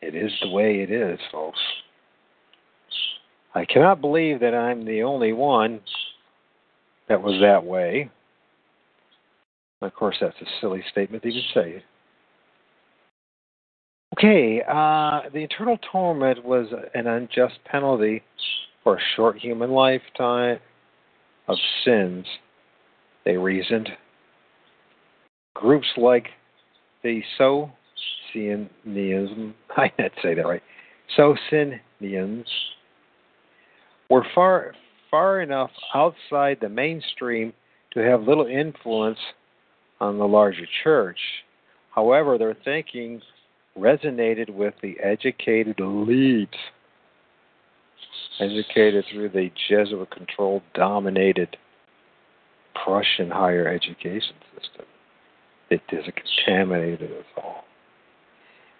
[0.00, 1.58] It is the way it is, folks.
[3.54, 5.80] I cannot believe that I'm the only one
[7.08, 8.10] that was that way.
[9.80, 11.84] Of course, that's a silly statement to even say.
[14.16, 18.22] Okay, uh, the eternal torment was an unjust penalty
[18.82, 20.58] for a short human lifetime
[21.46, 22.26] of sins,
[23.24, 23.90] they reasoned.
[25.54, 26.26] Groups like
[27.02, 30.62] the Socinianism, I can't say that right,
[31.16, 32.46] Socinians,
[34.08, 34.74] were far
[35.10, 37.52] far enough outside the mainstream
[37.92, 39.18] to have little influence
[40.00, 41.18] on the larger church.
[41.94, 43.22] However, their thinking
[43.76, 46.54] resonated with the educated elite,
[48.40, 51.56] educated through the Jesuit controlled, dominated
[52.84, 54.86] Prussian higher education system.
[55.70, 57.64] It contaminated us all.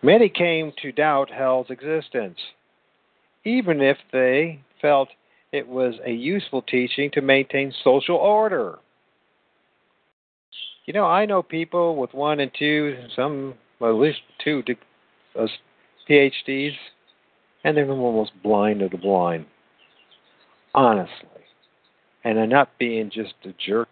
[0.03, 2.39] Many came to doubt hell's existence,
[3.45, 5.09] even if they felt
[5.53, 8.79] it was a useful teaching to maintain social order.
[10.87, 14.63] You know, I know people with one and two, some well, at least two
[15.39, 15.47] uh,
[16.09, 16.73] PhDs,
[17.65, 19.47] and they're almost blind of the blind.
[20.75, 21.29] Honestly,
[22.25, 23.89] and I'm not being just a jerk,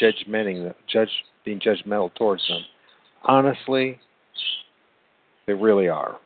[0.00, 1.10] judgmenting, judge,
[1.44, 2.62] being judgmental towards them.
[3.24, 3.98] Honestly,
[5.46, 6.18] they really are.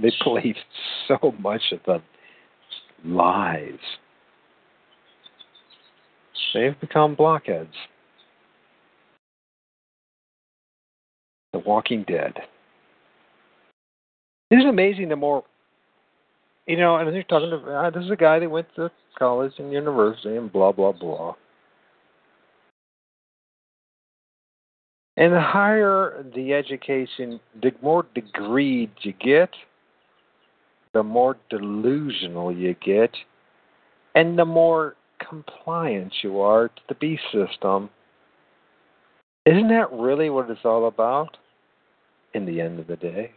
[0.00, 0.56] They believe
[1.08, 2.02] so much of the
[3.04, 3.78] lies
[6.54, 7.74] They've become blockheads.
[11.52, 12.34] The Walking Dead.
[14.50, 15.44] It amazing the more,
[16.66, 19.52] you know, and you're talking to, uh, this is a guy that went to college
[19.58, 21.34] and university and blah, blah, blah.
[25.18, 29.50] And the higher the education, the more degreed you get,
[30.94, 33.10] the more delusional you get,
[34.14, 34.94] and the more
[35.28, 37.90] compliant you are to the beast system.
[39.46, 41.36] Isn't that really what it's all about
[42.34, 43.32] in the end of the day?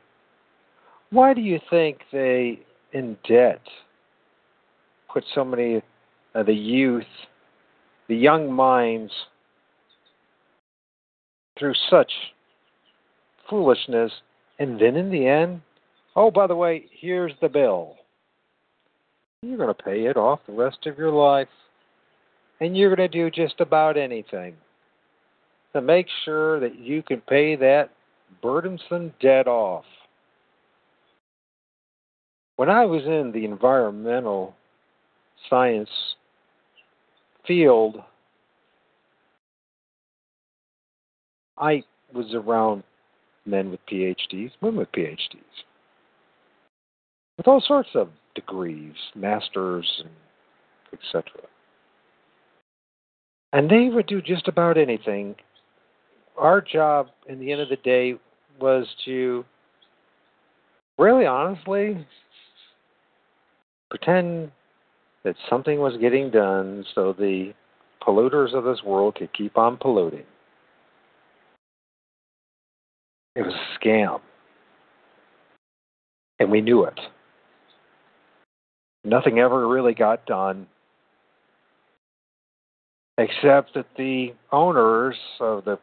[1.09, 2.59] Why do you think they,
[2.93, 3.61] in debt,
[5.11, 5.81] put so many
[6.35, 7.03] of the youth,
[8.07, 9.11] the young minds,
[11.59, 12.11] through such
[13.49, 14.11] foolishness,
[14.59, 15.61] and then in the end,
[16.15, 17.95] oh, by the way, here's the bill.
[19.41, 21.47] You're going to pay it off the rest of your life
[22.61, 24.53] and you're going to do just about anything
[25.73, 27.89] to make sure that you can pay that
[28.41, 29.83] burdensome debt off.
[32.55, 34.55] When I was in the environmental
[35.49, 35.89] science
[37.47, 37.97] field,
[41.57, 41.83] I
[42.13, 42.83] was around
[43.45, 45.17] men with PhDs, women with PhDs,
[47.37, 50.03] with all sorts of degrees, masters,
[50.93, 51.23] etc.
[53.53, 55.35] And they would do just about anything.
[56.37, 58.15] Our job, in the end of the day,
[58.59, 59.43] was to
[60.97, 62.05] really honestly
[63.89, 64.51] pretend
[65.23, 67.53] that something was getting done so the
[68.01, 70.23] polluters of this world could keep on polluting.
[73.35, 74.19] It was a scam.
[76.39, 76.99] And we knew it.
[79.03, 80.67] Nothing ever really got done
[83.21, 85.77] except that the owners of the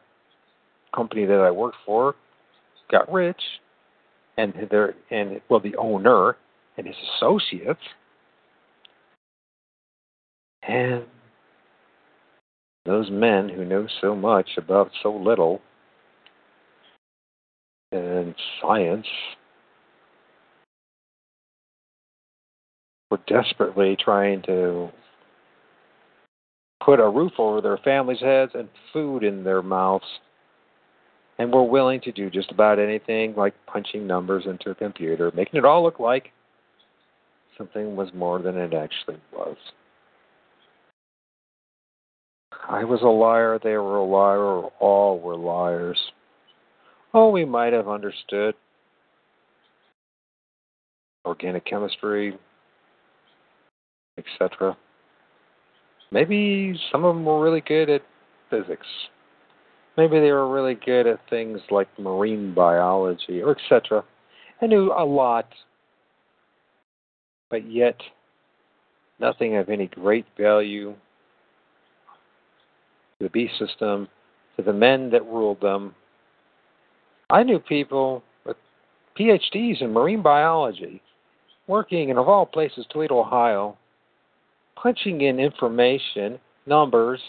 [0.93, 2.15] company that I worked for
[2.91, 3.41] got rich
[4.37, 6.35] and their and well the owner
[6.77, 7.81] and his associates
[10.67, 11.03] and
[12.85, 15.61] those men who know so much about so little
[17.91, 19.07] and science
[23.11, 24.89] were desperately trying to
[26.83, 30.05] put a roof over their families' heads and food in their mouths
[31.37, 35.57] and were willing to do just about anything like punching numbers into a computer, making
[35.57, 36.31] it all look like
[37.57, 39.57] something was more than it actually was.
[42.67, 45.99] I was a liar, they were a liar, all were liars.
[47.13, 48.55] Oh, we might have understood
[51.25, 52.37] organic chemistry,
[54.17, 54.77] etc.
[56.11, 58.01] Maybe some of them were really good at
[58.49, 58.87] physics.
[59.97, 64.03] Maybe they were really good at things like marine biology or etc.
[64.61, 65.47] I knew a lot,
[67.49, 67.99] but yet
[69.19, 70.93] nothing of any great value
[73.19, 74.07] to the beast system,
[74.57, 75.93] to the men that ruled them.
[77.29, 78.57] I knew people with
[79.19, 81.01] PhDs in marine biology
[81.67, 83.77] working in, of all places, Toledo, Ohio,
[84.81, 87.19] punching in information, numbers,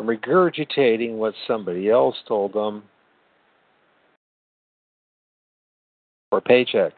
[0.00, 2.82] and regurgitating what somebody else told them
[6.30, 6.92] for a paycheck.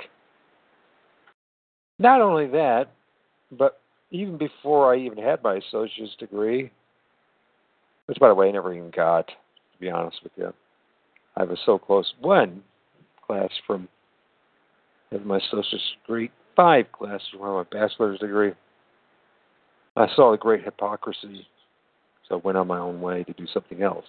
[1.98, 2.86] Not only that,
[3.52, 6.70] but even before I even had my associate's degree,
[8.06, 10.52] which, by the way, I never even got, to be honest with you.
[11.36, 12.62] I was so close one
[13.26, 13.88] class from
[15.10, 18.52] having my associate's degree, five classes from my bachelor's degree.
[19.96, 21.46] I saw the great hypocrisy,
[22.28, 24.06] so I went on my own way to do something else,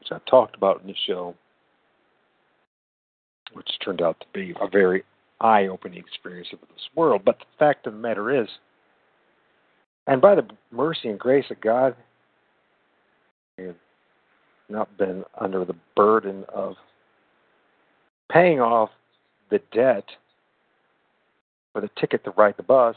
[0.00, 1.34] which I've talked about in the show,
[3.52, 5.04] which turned out to be a very
[5.40, 7.22] eye opening experience of this world.
[7.24, 8.48] But the fact of the matter is,
[10.06, 11.94] and by the mercy and grace of God,
[13.58, 13.76] I have
[14.68, 16.74] not been under the burden of
[18.32, 18.90] paying off
[19.50, 20.04] the debt
[21.72, 22.96] for the ticket to ride the bus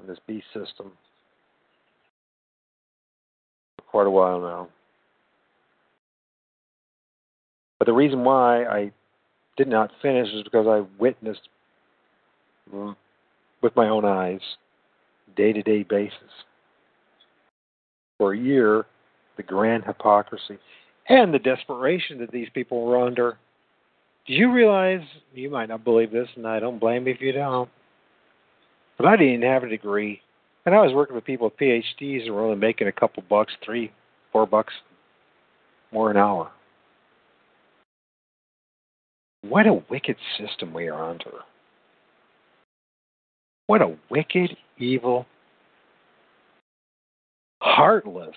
[0.00, 0.92] on this B system
[3.76, 4.68] for quite a while now.
[7.78, 8.92] But the reason why I
[9.56, 11.48] did not finish is because I witnessed
[12.70, 14.40] with my own eyes,
[15.36, 16.12] day to day basis,
[18.18, 18.86] for a year,
[19.36, 20.58] the grand hypocrisy
[21.08, 23.38] and the desperation that these people were under.
[24.30, 25.00] Do you realize,
[25.34, 27.68] you might not believe this, and I don't blame you if you don't,
[28.96, 30.20] but I didn't have a degree.
[30.64, 33.52] And I was working with people with PhDs and were only making a couple bucks,
[33.64, 33.90] three,
[34.30, 34.72] four bucks
[35.90, 36.48] more an hour.
[39.48, 41.32] What a wicked system we are under.
[43.66, 45.26] What a wicked, evil,
[47.60, 48.36] heartless,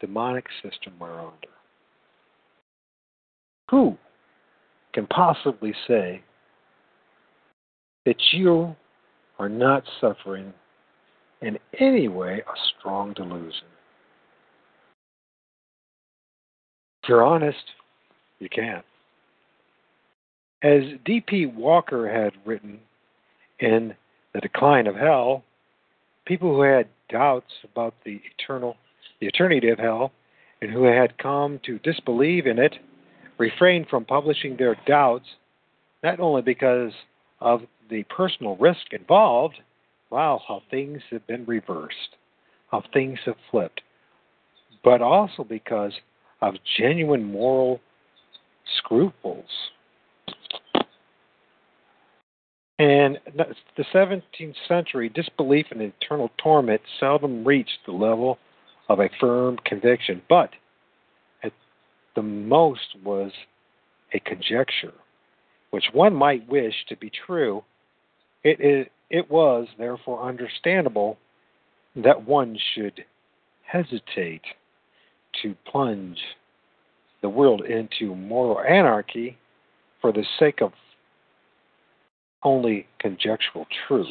[0.00, 1.52] demonic system we're under.
[3.70, 3.98] Who
[4.96, 6.22] can possibly say
[8.06, 8.74] that you
[9.38, 10.54] are not suffering
[11.42, 13.66] in any way a strong delusion.
[17.02, 17.58] If you're honest,
[18.38, 18.86] you can't.
[20.62, 21.44] As D.P.
[21.44, 22.78] Walker had written
[23.60, 23.94] in
[24.32, 25.44] The Decline of Hell,
[26.24, 28.76] people who had doubts about the eternal
[29.20, 30.12] the eternity of hell
[30.60, 32.74] and who had come to disbelieve in it
[33.38, 35.26] refrained from publishing their doubts
[36.02, 36.92] not only because
[37.40, 39.56] of the personal risk involved,
[40.10, 42.16] wow, how things have been reversed,
[42.70, 43.80] how things have flipped,
[44.84, 45.92] but also because
[46.40, 47.80] of genuine moral
[48.78, 49.44] scruples.
[52.78, 58.38] And the 17th century, disbelief in eternal torment seldom reached the level
[58.88, 60.50] of a firm conviction, but
[62.16, 63.30] the most was
[64.12, 64.94] a conjecture,
[65.70, 67.62] which one might wish to be true
[68.42, 68.90] it,
[69.30, 71.18] was therefore understandable
[71.96, 73.04] that one should
[73.64, 74.42] hesitate
[75.42, 76.18] to plunge
[77.22, 79.36] the world into moral anarchy
[80.00, 80.72] for the sake of
[82.42, 84.06] only conjectural truth.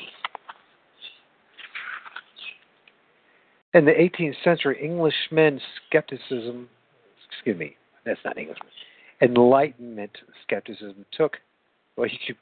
[3.74, 6.68] In the 18th century, Englishmen's skepticism,
[7.30, 7.76] excuse me,
[8.06, 8.70] that's not Englishman,
[9.22, 10.12] Enlightenment
[10.44, 11.38] skepticism took,
[11.96, 12.36] well, you could,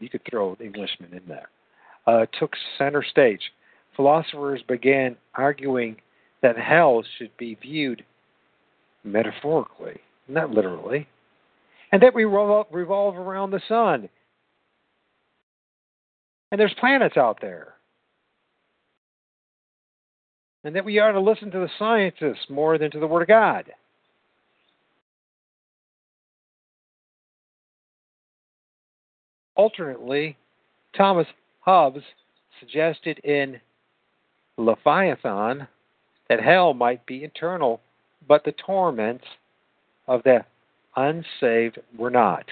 [0.00, 1.48] you could throw Englishman in there,
[2.06, 3.40] uh, took center stage.
[3.96, 5.96] Philosophers began arguing
[6.42, 8.04] that hell should be viewed
[9.04, 11.06] metaphorically, not literally,
[11.92, 14.08] and that we revolve, revolve around the sun.
[16.50, 17.74] And there's planets out there.
[20.64, 23.28] And that we ought to listen to the scientists more than to the Word of
[23.28, 23.70] God.
[29.56, 30.36] Alternately,
[30.96, 31.26] Thomas
[31.60, 32.02] Hobbes
[32.60, 33.60] suggested in
[34.56, 35.66] Leviathan
[36.28, 37.80] that hell might be eternal,
[38.26, 39.24] but the torments
[40.06, 40.44] of the
[40.96, 42.44] unsaved were not.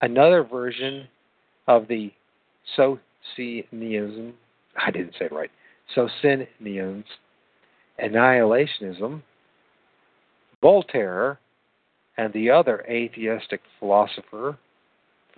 [0.00, 1.08] Another version
[1.66, 2.12] of the
[2.76, 4.32] Socinianism,
[4.76, 5.50] I didn't say it right,
[5.94, 7.04] Socinians,
[8.02, 9.22] annihilationism,
[10.60, 11.38] Voltaire,
[12.16, 13.60] and the other atheistic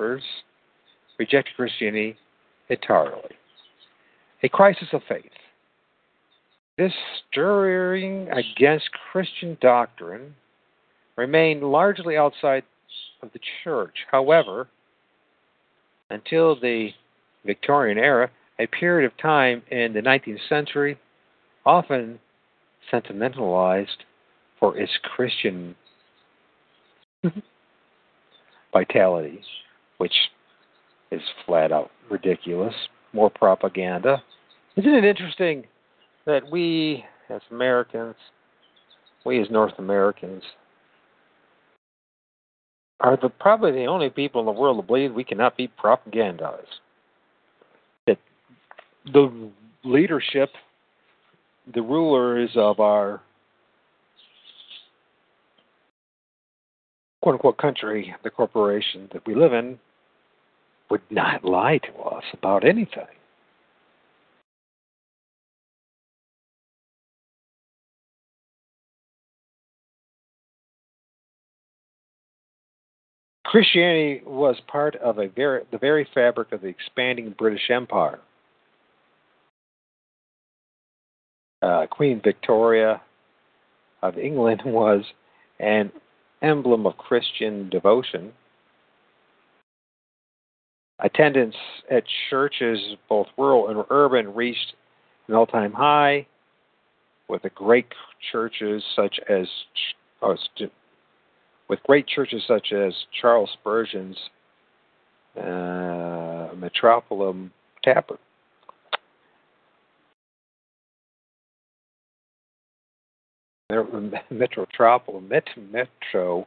[0.00, 0.22] philosophers
[1.18, 2.16] rejected Christianity
[2.68, 3.36] entirely.
[4.42, 5.24] A crisis of faith.
[6.78, 6.92] This
[7.30, 10.34] stirring against Christian doctrine
[11.16, 12.62] remained largely outside
[13.22, 13.94] of the church.
[14.10, 14.68] However,
[16.08, 16.90] until the
[17.44, 20.98] Victorian era, a period of time in the 19th century,
[21.66, 22.18] often
[22.90, 24.04] sentimentalized
[24.58, 25.74] for its Christian
[28.72, 29.40] vitality,
[30.00, 30.14] which
[31.10, 32.74] is flat out ridiculous.
[33.12, 34.22] More propaganda.
[34.76, 35.64] Isn't it interesting
[36.24, 38.14] that we as Americans,
[39.26, 40.42] we as North Americans,
[43.00, 46.64] are the probably the only people in the world that believe we cannot be propagandized.
[48.06, 48.18] That
[49.12, 49.50] the
[49.84, 50.48] leadership,
[51.74, 53.20] the rulers of our
[57.20, 59.78] quote unquote country, the corporation that we live in,
[60.90, 63.06] would not lie to us about anything.
[73.50, 78.20] Christianity was part of very, the very fabric of the expanding British Empire.
[81.60, 83.00] Uh, Queen Victoria
[84.02, 85.02] of England was
[85.58, 85.90] an
[86.42, 88.32] emblem of Christian devotion.
[91.02, 91.54] Attendance
[91.90, 92.78] at churches,
[93.08, 94.74] both rural and urban, reached
[95.28, 96.26] an all time high,
[97.28, 97.86] with great
[98.32, 99.46] churches such as
[100.20, 100.36] oh,
[101.68, 104.16] with great churches such as Charles Spurgeon's
[105.38, 107.50] uh, Metropolitan
[107.82, 108.18] Tapper.
[114.30, 116.46] Metropolitan Met, Metro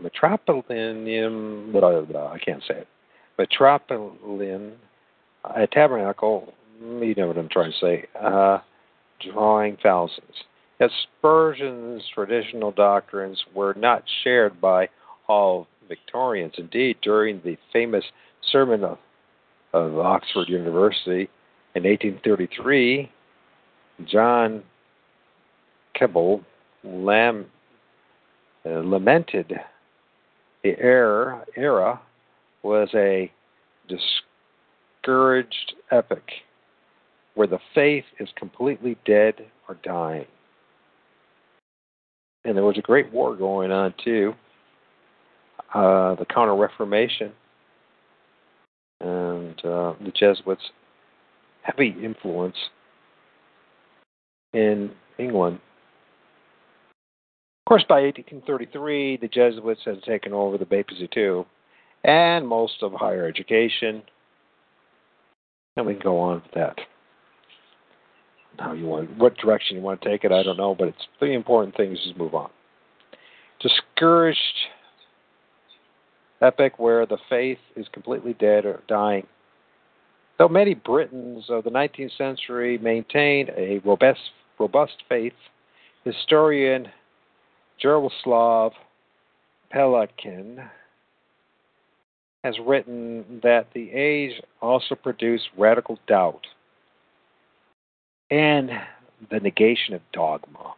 [0.00, 2.88] Metropolitan blah, blah, I can't say it.
[3.38, 4.72] Metropolitan
[5.44, 8.58] a tabernacle, you know what I'm trying to say, uh,
[9.32, 10.44] drawing thousands
[10.78, 14.88] that Spurgeon's traditional doctrines were not shared by
[15.28, 16.54] all Victorians.
[16.58, 18.04] Indeed, during the famous
[18.50, 18.98] sermon of,
[19.72, 21.28] of Oxford University
[21.76, 23.10] in 1833,
[24.06, 24.64] John
[26.00, 26.44] Keble
[26.82, 27.46] lam,
[28.66, 29.54] uh, lamented
[30.64, 32.00] the era, era
[32.62, 33.30] was a
[33.88, 36.30] discouraged epoch
[37.34, 39.34] where the faith is completely dead
[39.68, 40.26] or dying
[42.44, 44.34] and there was a great war going on too.
[45.74, 47.32] Uh, the Counter Reformation
[49.00, 50.62] and uh, the Jesuits
[51.62, 52.56] heavy influence
[54.52, 55.60] in England.
[57.64, 61.46] Of course, by 1833, the Jesuits had taken over the papacy too,
[62.04, 64.02] and most of higher education.
[65.76, 66.78] And we can go on with that
[68.58, 71.06] how you want, what direction you want to take it, I don't know, but it's
[71.20, 72.50] the important thing is just move on.
[73.60, 74.38] Discouraged
[76.40, 79.26] epic where the faith is completely dead or dying.
[80.38, 84.20] Though many Britons of the 19th century maintained a robust,
[84.58, 85.34] robust faith,
[86.04, 86.88] historian
[87.82, 88.72] Jaroslav
[89.72, 90.68] Pelikan
[92.44, 96.46] has written that the age also produced radical doubt
[98.30, 98.70] and
[99.30, 100.74] the negation of dogma.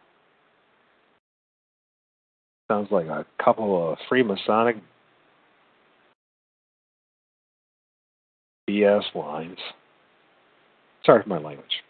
[2.69, 4.79] Sounds like a couple of Freemasonic
[8.69, 9.57] BS lines.
[11.05, 11.83] Sorry for my language.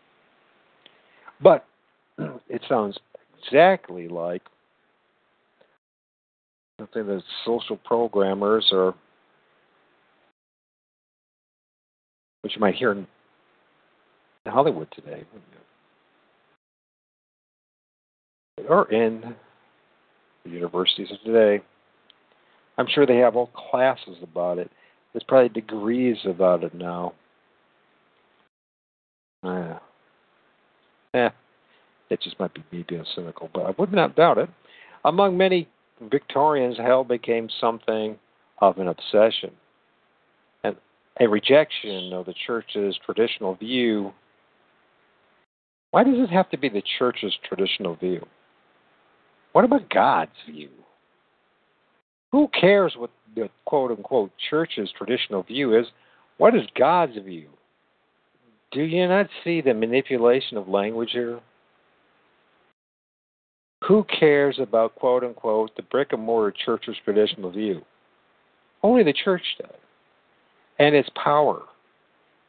[1.41, 1.65] But
[2.17, 2.97] it sounds
[3.41, 4.41] exactly like
[6.80, 8.93] something that social programmers or
[12.46, 13.08] which you might hear in
[14.46, 15.24] Hollywood today
[18.70, 19.34] or in
[20.43, 21.64] the universities of today.
[22.78, 24.70] I'm sure they have whole classes about it.
[25.12, 27.14] There's probably degrees about it now.
[29.43, 29.80] Uh,
[31.16, 31.30] eh,
[32.12, 34.52] it just might be me being cynical, but I would not doubt it.
[35.04, 35.68] Among many
[36.12, 38.20] Victorians, hell became something
[38.62, 39.50] of an obsession
[41.20, 44.13] a rejection of the church's traditional view.
[45.91, 48.26] Why does it have to be the church's traditional view?
[49.53, 50.70] What about God's view?
[52.32, 55.86] Who cares what the quote unquote church's traditional view is?
[56.38, 57.47] What is God's view?
[58.72, 61.39] Do you not see the manipulation of language here?
[63.88, 67.84] Who cares about quote unquote the brick and mortar church's traditional view?
[68.84, 69.72] Only the church does.
[70.78, 71.63] And its power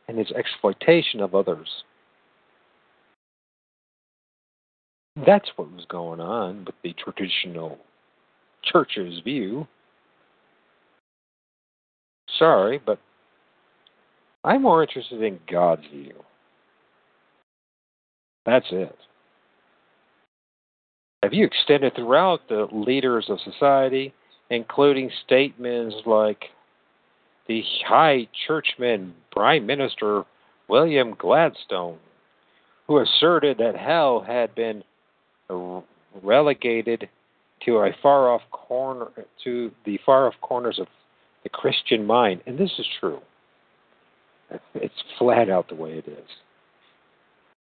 [0.08, 1.68] and its exploitation of others.
[5.24, 7.78] That's what was going on with the traditional
[8.62, 9.66] church's view.
[12.38, 12.98] Sorry, but
[14.44, 16.14] I'm more interested in God's view.
[18.44, 18.96] That's it.
[21.22, 24.12] Have you extended throughout the leaders of society,
[24.50, 26.44] including statements like
[27.48, 30.24] the High Churchman Prime Minister
[30.68, 31.98] William Gladstone,
[32.86, 34.82] who asserted that hell had been
[36.22, 37.08] relegated
[37.64, 39.08] to a far off corner
[39.44, 40.86] to the far off corners of
[41.42, 43.20] the Christian mind, and this is true.
[44.74, 46.28] It's flat out the way it is.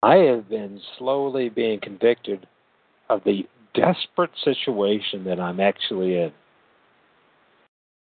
[0.02, 2.46] I have been slowly being convicted
[3.08, 6.32] of the desperate situation that I'm actually in.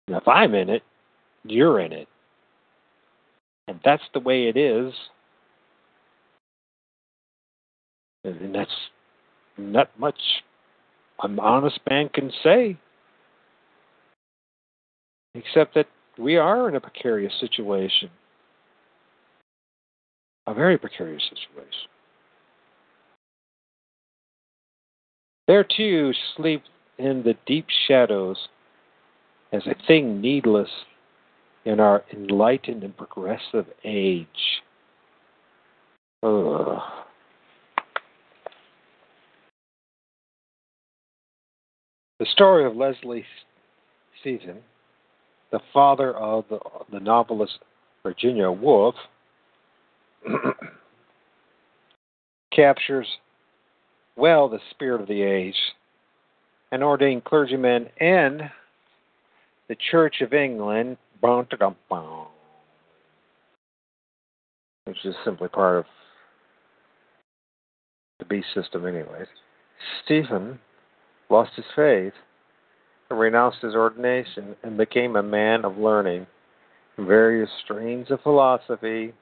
[0.08, 0.84] And if I'm in it,
[1.44, 2.08] you're in it.
[3.68, 4.94] And that's the way it is.
[8.24, 8.70] And that's
[9.58, 10.20] not much
[11.24, 12.78] an honest man can say.
[15.34, 15.88] Except that
[16.18, 18.10] we are in a precarious situation.
[20.48, 21.88] A very precarious situation.
[25.48, 26.64] There too sleep
[26.98, 28.38] in the deep shadows
[29.52, 30.70] as a thing needless
[31.66, 34.28] in our enlightened and progressive age.
[36.24, 36.80] Ugh.
[42.20, 43.26] The story of Leslie
[44.20, 44.58] Stephen,
[45.52, 46.60] the father of the,
[46.92, 47.58] the novelist
[48.04, 48.94] Virginia Woolf,
[52.56, 53.08] captures
[54.16, 55.56] well the spirit of the age.
[56.72, 58.42] An ordained clergyman in
[59.68, 60.98] the Church of England,
[64.86, 65.86] which is simply part of
[68.20, 69.28] the beast system, anyways.
[70.04, 70.60] Stephen
[71.30, 72.14] lost his faith
[73.10, 76.28] and renounced his ordination and became a man of learning
[76.98, 79.14] in various strains of philosophy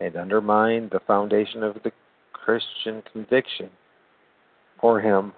[0.00, 1.92] and undermined the foundation of the
[2.32, 3.70] Christian conviction
[4.80, 5.32] for him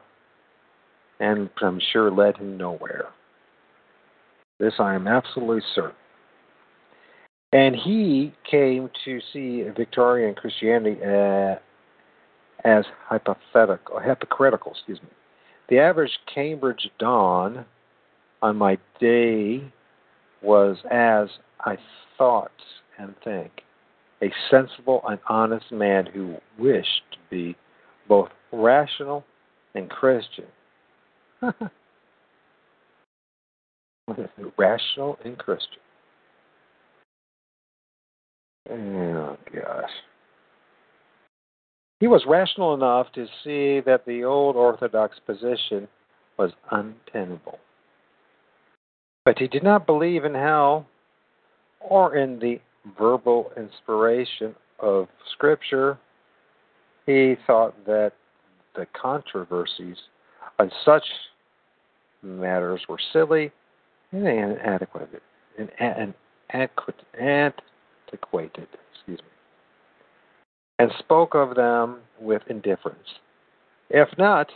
[1.19, 3.07] and I'm sure led him nowhere.
[4.63, 5.97] This I am absolutely certain.
[7.53, 11.57] And he came to see Victorian Christianity uh,
[12.65, 15.09] as hypothetical, hypocritical, excuse me.
[15.69, 17.65] The average Cambridge don
[18.41, 19.65] on my day
[20.43, 21.27] was as
[21.65, 21.77] I
[22.17, 22.53] thought
[22.99, 23.63] and think
[24.23, 27.57] a sensible and honest man who wished to be
[28.09, 29.25] both rational
[29.75, 30.47] and Christian.
[34.59, 35.79] rational and Christian.
[38.71, 39.91] Oh, gosh.
[42.01, 45.87] He was rational enough to see that the old Orthodox position
[46.37, 47.59] was untenable.
[49.25, 50.87] But he did not believe in hell
[51.81, 52.61] or in the
[52.99, 55.99] verbal inspiration of Scripture.
[57.07, 58.13] He thought that
[58.75, 59.97] the controversies
[60.59, 61.05] on such
[62.23, 63.53] matters were silly
[64.13, 65.09] inadequate,
[65.59, 66.15] and, and,
[67.25, 68.69] antiquated.
[68.95, 69.25] Excuse me.
[70.79, 73.19] and spoke of them with indifference,
[73.91, 74.49] if not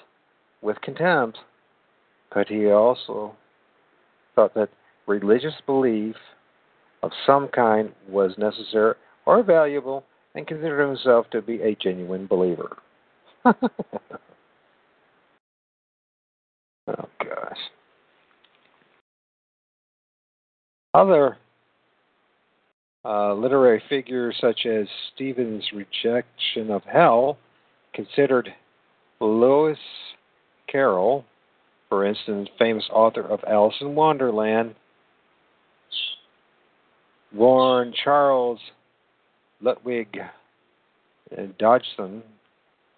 [0.62, 1.38] with contempt.
[2.34, 3.34] But he also
[4.34, 4.68] thought that
[5.07, 6.16] religious belief
[7.02, 8.94] of some kind was necessary
[9.24, 10.04] or valuable
[10.34, 12.76] and considered himself to be a genuine believer.
[13.44, 13.54] oh,
[16.86, 17.59] gosh.
[20.97, 21.36] Other
[23.05, 27.36] uh, literary figures such as Stephen's rejection of hell
[27.92, 28.49] considered
[29.20, 29.76] Lewis
[30.72, 31.26] Carroll,
[31.90, 34.74] for instance, famous author of Alice in Wonderland,
[37.30, 38.59] born Charles
[39.62, 40.16] Lutwidge
[41.59, 42.22] Dodgson.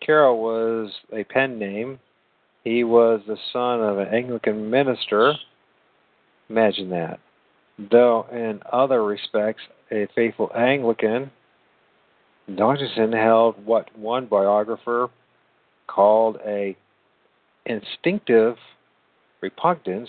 [0.06, 1.98] Carroll was a pen name.
[2.62, 5.34] He was the son of an Anglican minister.
[6.48, 7.18] Imagine that.
[7.78, 9.62] Though in other respects
[9.92, 11.30] a faithful Anglican,
[12.56, 15.08] Dodgson held what one biographer
[15.86, 16.76] called a
[17.66, 18.56] instinctive
[19.40, 20.08] repugnance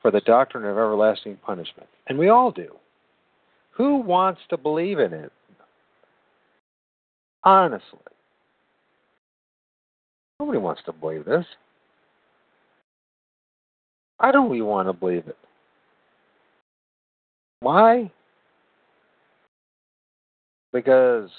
[0.00, 1.88] for the doctrine of everlasting punishment.
[2.06, 2.76] And we all do.
[3.72, 5.32] Who wants to believe in it?
[7.44, 7.98] Honestly.
[10.38, 11.46] Nobody wants to believe this.
[14.20, 15.38] I don't really want to believe it.
[17.62, 18.10] Why?
[20.72, 21.30] Because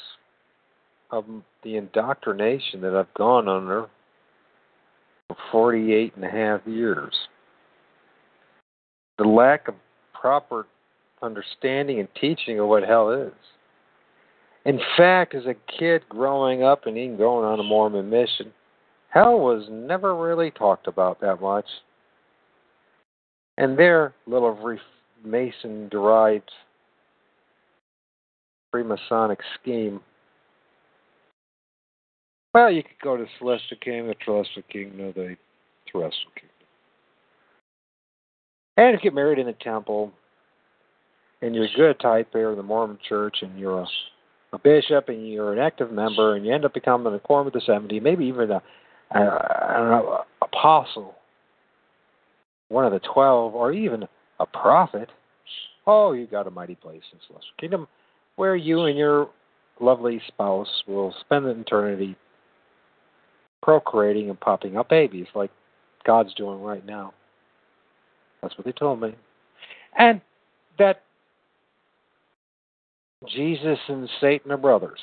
[1.12, 1.26] of
[1.64, 3.88] the indoctrination that I've gone under
[5.28, 7.14] for 48 and a half years.
[9.18, 9.76] The lack of
[10.14, 10.66] proper
[11.22, 13.34] understanding and teaching of what hell is.
[14.66, 18.54] In fact, as a kid growing up and even going on a Mormon mission,
[19.10, 21.66] hell was never really talked about that much.
[23.58, 24.58] And their little
[25.24, 26.50] Mason derived
[28.74, 30.02] Freemasonic scheme.
[32.54, 35.36] Well, you could go to Celestial Kingdom, the Celestial Kingdom, the
[35.92, 36.50] Terrestrial Kingdom.
[38.78, 40.12] And get married in a temple,
[41.42, 43.88] and you're a good type here in the Mormon Church, and you're a,
[44.54, 47.54] a bishop, and you're an active member, and you end up becoming a quorum of
[47.54, 48.62] the 70, maybe even a,
[49.12, 51.16] a, I don't know, apostle,
[52.70, 54.08] one of the 12, or even
[54.40, 55.10] a prophet.
[55.86, 57.88] Oh, you got a mighty place in Celestial Kingdom
[58.36, 59.30] where you and your
[59.80, 62.16] lovely spouse will spend an eternity
[63.62, 65.52] procreating and popping up babies like
[66.06, 67.14] God's doing right now.
[68.42, 69.16] That's what they told me.
[69.98, 70.22] And
[70.78, 71.04] that
[73.28, 75.00] Jesus and Satan are brothers.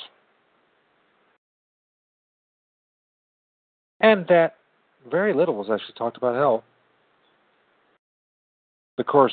[4.00, 4.56] And that
[5.10, 6.64] very little was actually talked about hell.
[9.00, 9.32] Of course,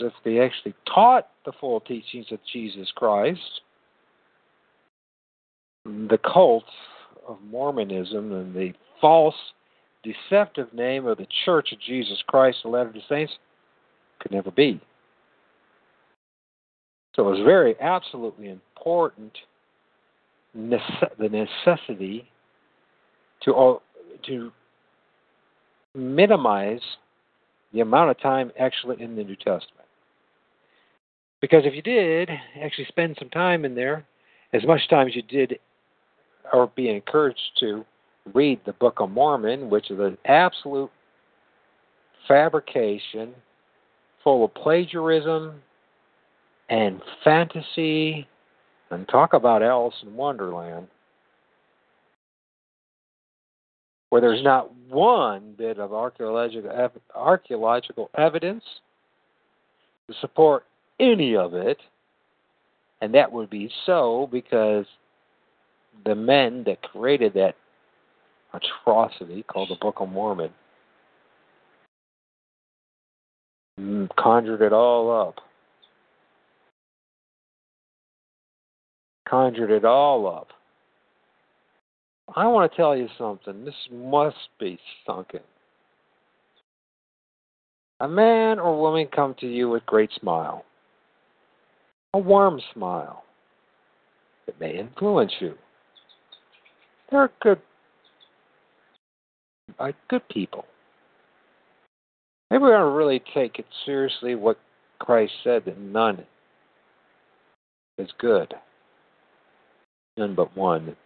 [0.00, 3.62] if they actually taught the full teachings of Jesus Christ,
[5.86, 6.64] the cult
[7.26, 9.34] of Mormonism and the false,
[10.04, 13.32] deceptive name of the Church of Jesus Christ, the Latter day Saints,
[14.20, 14.78] could never be.
[17.16, 19.32] So it was very absolutely important
[20.54, 22.28] the necessity
[23.44, 23.80] to
[24.26, 24.52] to
[25.94, 26.80] minimize
[27.72, 29.86] the amount of time actually in the New Testament.
[31.40, 32.30] Because if you did
[32.62, 34.04] actually spend some time in there,
[34.52, 35.58] as much time as you did
[36.52, 37.84] or be encouraged to
[38.34, 40.90] read the Book of Mormon, which is an absolute
[42.28, 43.34] fabrication
[44.22, 45.60] full of plagiarism
[46.68, 48.26] and fantasy,
[48.90, 50.86] and talk about Alice in Wonderland,
[54.12, 56.70] where there's not one bit of archaeological,
[57.14, 58.62] archaeological evidence
[60.06, 60.64] to support
[61.00, 61.78] any of it.
[63.00, 64.84] And that would be so because
[66.04, 67.54] the men that created that
[68.52, 70.50] atrocity called the Book of Mormon
[73.80, 75.36] mm, conjured it all up.
[79.26, 80.48] Conjured it all up.
[82.34, 83.64] I want to tell you something.
[83.64, 85.40] This must be sunken.
[88.00, 90.64] A man or woman come to you with great smile
[92.14, 93.24] a warm smile
[94.46, 95.54] It may influence you.
[97.10, 97.60] They're good,
[99.78, 100.64] like good people.
[102.50, 104.58] Maybe we ought to really take it seriously what
[104.98, 106.24] Christ said that none
[107.98, 108.54] is good,
[110.16, 110.96] none but one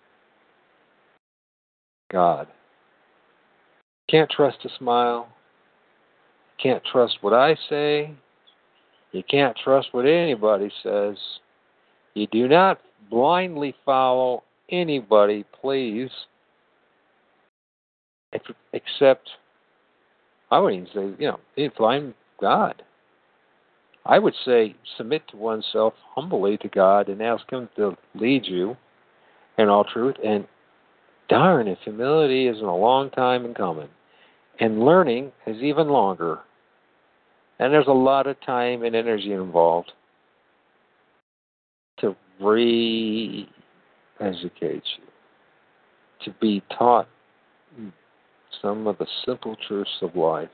[2.11, 2.49] God.
[4.09, 5.29] Can't trust a smile.
[6.63, 8.15] Can't trust what I say.
[9.13, 11.17] You can't trust what anybody says.
[12.15, 12.81] You do not
[13.11, 16.11] blindly follow anybody please
[18.73, 19.31] except
[20.51, 22.83] I wouldn't even say, you know, if I'm God.
[24.05, 28.77] I would say submit to oneself humbly to God and ask Him to lead you
[29.59, 30.15] in all truth.
[30.25, 30.47] And
[31.29, 33.89] darn, if humility isn't a long time in coming,
[34.61, 36.41] and learning is even longer,
[37.59, 39.93] and there's a lot of time and energy involved
[42.01, 43.49] to re
[44.20, 45.05] educate you,
[46.24, 47.09] to be taught
[48.62, 50.49] some of the simple truths of life.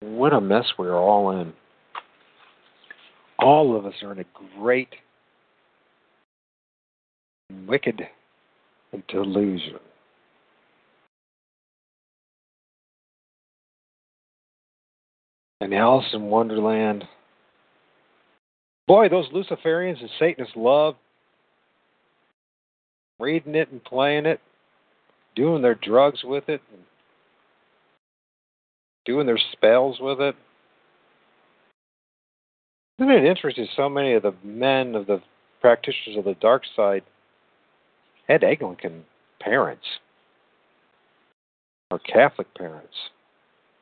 [0.00, 1.52] What a mess we're all in.
[3.38, 4.24] All of us are in a
[4.58, 4.88] great,
[7.66, 8.02] wicked
[9.08, 9.78] delusion.
[15.60, 17.04] And Alice in Wonderland,
[18.86, 20.94] boy, those Luciferians and Satanists love
[23.18, 24.40] reading it and playing it,
[25.34, 26.62] doing their drugs with it,
[29.04, 30.36] doing their spells with it.
[33.00, 33.66] Isn't it interesting?
[33.76, 35.20] So many of the men of the
[35.60, 37.02] practitioners of the dark side
[38.28, 39.04] had Anglican
[39.40, 39.84] parents,
[41.90, 42.94] or Catholic parents,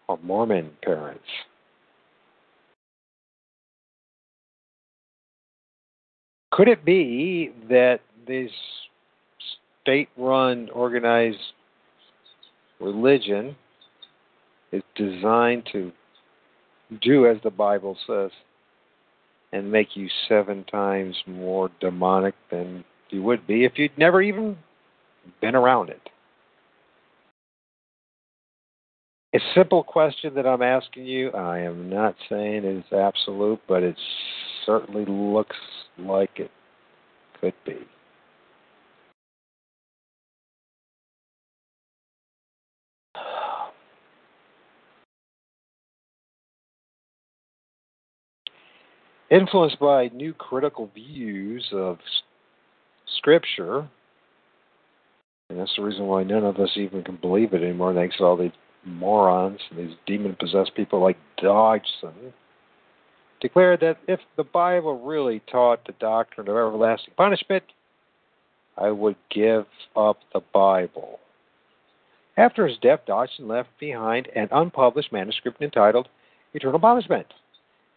[0.09, 1.25] or Mormon parents.
[6.53, 8.51] Could it be that these
[9.83, 11.39] state run organized
[12.81, 13.57] religion
[14.73, 15.93] is designed to
[17.03, 18.31] do as the Bible says
[19.53, 24.57] and make you seven times more demonic than you would be if you'd never even
[25.41, 26.01] been around it.
[29.35, 33.83] A simple question that I'm asking you, I am not saying it is absolute, but
[33.83, 33.97] it
[34.65, 35.57] certainly looks
[35.99, 36.51] like it
[37.41, 37.87] could be.
[49.31, 51.99] influenced by new critical views of
[53.19, 53.89] Scripture,
[55.49, 58.25] and that's the reason why none of us even can believe it anymore, thanks to
[58.25, 58.51] all these
[58.85, 62.33] morons, and these demon possessed people like Dodgson,
[63.41, 67.65] declared that if the Bible really taught the doctrine of everlasting punishment,
[68.77, 71.21] I would give up the Bible.
[72.37, 76.09] After his death, Dodgson left behind an unpublished manuscript entitled
[76.53, 77.27] Eternal Punishment,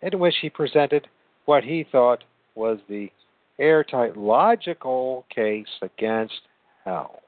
[0.02, 1.08] in which he presented
[1.46, 2.24] what he thought
[2.56, 3.12] was the
[3.60, 6.42] airtight logical case against
[6.86, 7.22] hell.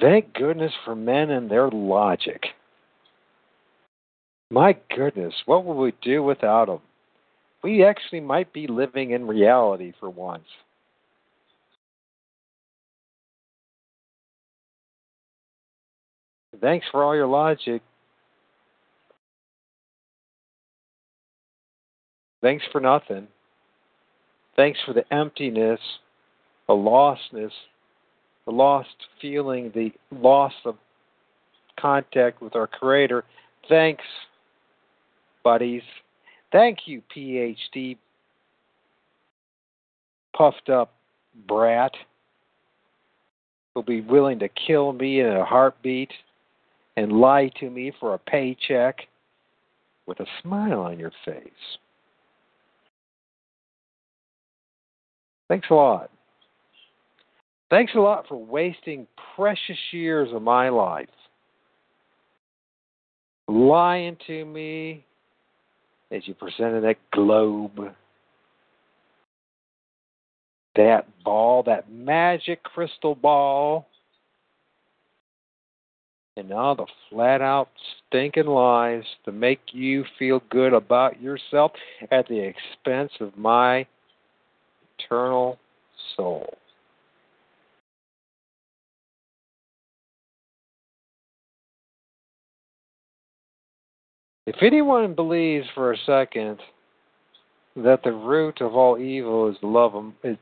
[0.00, 2.42] Thank goodness for men and their logic.
[4.50, 6.80] My goodness, what would we do without them?
[7.62, 10.46] We actually might be living in reality for once.
[16.60, 17.82] Thanks for all your logic,
[22.46, 23.26] Thanks for nothing.
[24.54, 25.80] Thanks for the emptiness,
[26.68, 27.50] the lostness,
[28.44, 30.76] the lost feeling, the loss of
[31.76, 33.24] contact with our Creator.
[33.68, 34.04] Thanks,
[35.42, 35.82] buddies.
[36.52, 37.96] Thank you, PhD,
[40.36, 40.94] puffed up
[41.48, 41.94] brat
[43.74, 46.12] who'll be willing to kill me in a heartbeat
[46.96, 49.00] and lie to me for a paycheck
[50.06, 51.42] with a smile on your face.
[55.48, 56.10] Thanks a lot.
[57.70, 61.08] Thanks a lot for wasting precious years of my life
[63.48, 65.04] lying to me
[66.10, 67.92] as you presented that globe,
[70.76, 73.86] that ball, that magic crystal ball,
[76.36, 77.68] and all the flat out
[78.08, 81.72] stinking lies to make you feel good about yourself
[82.10, 83.86] at the expense of my
[84.98, 85.58] eternal
[86.16, 86.52] soul.
[94.46, 96.60] If anyone believes for a second
[97.74, 100.36] that the root of all evil is the love of is,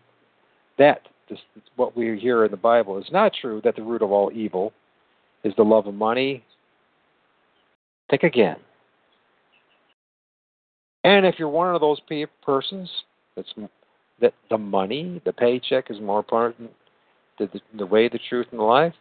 [0.79, 1.39] that this,
[1.77, 4.73] what we hear in the Bible is not true, that the root of all evil
[5.43, 6.45] is the love of money,
[8.11, 8.57] think again.
[11.03, 12.01] And if you're one of those
[12.43, 12.91] persons
[13.37, 13.53] that's
[14.25, 16.71] that the money, the paycheck is more important
[17.39, 18.95] than the, the way, the truth, and the life?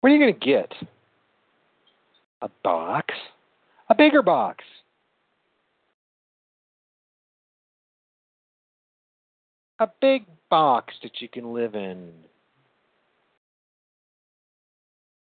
[0.00, 0.72] What are you going to get
[2.40, 3.14] A box?
[3.90, 4.64] A bigger box.
[9.80, 12.10] A big box that you can live in.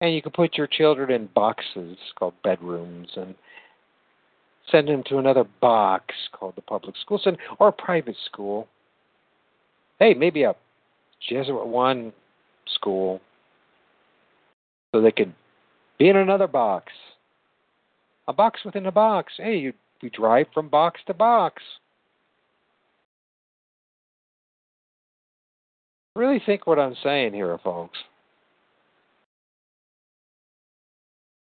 [0.02, 3.34] And you can put your children in boxes called bedrooms and
[4.72, 8.68] send them to another box called the public school center or private school.
[10.00, 10.56] Hey, maybe a
[11.30, 12.12] Jesuit one
[12.74, 13.22] school
[14.92, 15.34] so they could
[16.00, 16.92] be in another box.
[18.28, 19.34] A box within a box.
[19.38, 21.62] Hey, you, we drive from box to box.
[26.16, 27.98] Really think what I'm saying here, folks.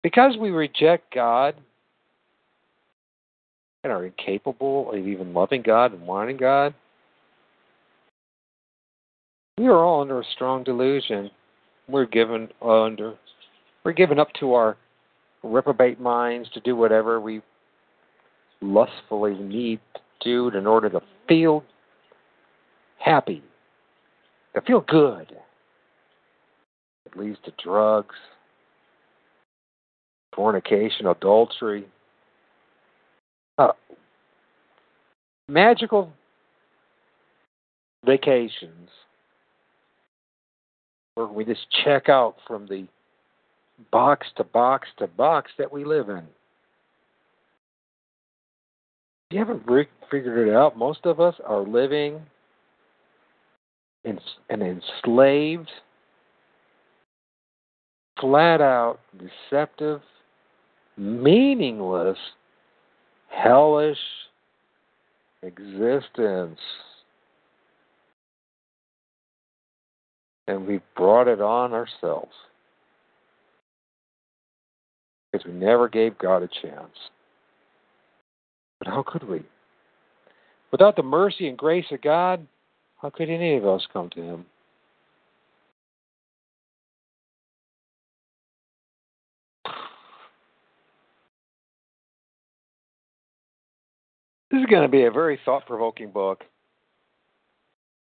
[0.03, 1.55] Because we reject God
[3.85, 6.75] and are incapable of even loving God and wanting God,
[9.59, 11.31] we are all under a strong delusion.
[11.89, 13.15] We're given under
[13.85, 14.77] we're given up to our
[15.43, 17.43] reprobate minds to do whatever we
[18.61, 20.01] lustfully need to
[20.51, 21.65] do in order to feel
[22.99, 23.43] happy,
[24.55, 25.33] to feel good.
[27.07, 28.15] It leads to drugs,
[30.35, 31.87] fornication, adultery,
[33.59, 33.73] uh,
[35.49, 36.13] magical
[38.05, 38.89] vacations
[41.15, 42.87] where we just check out from the
[43.91, 46.25] box to box to box that we live in.
[49.31, 49.65] If you haven't
[50.11, 52.21] figured it out, most of us are living
[54.05, 54.19] in
[54.51, 55.71] an enslaved,
[58.21, 60.01] flat out, deceptive,
[60.97, 62.19] meaningless,
[63.29, 63.99] hellish
[65.43, 66.59] existence.
[70.49, 72.33] And we brought it on ourselves
[75.31, 76.97] because we never gave God a chance.
[78.79, 79.43] But how could we?
[80.73, 82.47] Without the mercy and grace of God,
[83.01, 84.47] how could any of us come to Him?
[94.53, 96.45] This is going to be a very thought provoking book.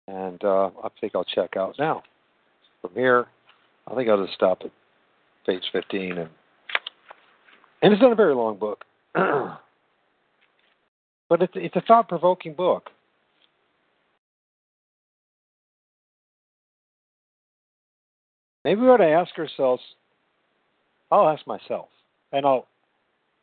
[0.06, 2.02] And uh, I think I'll check out now.
[2.82, 3.26] From here,
[3.90, 4.70] I think I'll just stop at
[5.46, 6.28] page 15 and
[7.80, 8.84] and it's not a very long book,
[9.14, 9.58] but
[11.42, 12.90] it's it's a thought provoking book.
[18.64, 19.82] Maybe we ought to ask ourselves.
[21.10, 21.88] I'll ask myself,
[22.30, 22.68] and I'll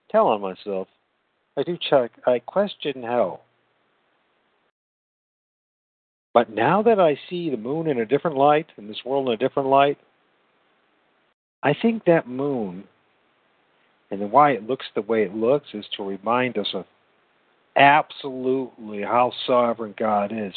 [0.10, 0.88] tell on myself.
[1.60, 2.12] I do check.
[2.26, 3.42] I question hell.
[6.34, 9.34] But now that I see the moon in a different light, and this world in
[9.34, 9.98] a different light,
[11.62, 12.86] I think that moon
[14.10, 16.86] and why it looks the way it looks is to remind us of
[17.76, 20.54] absolutely how sovereign God is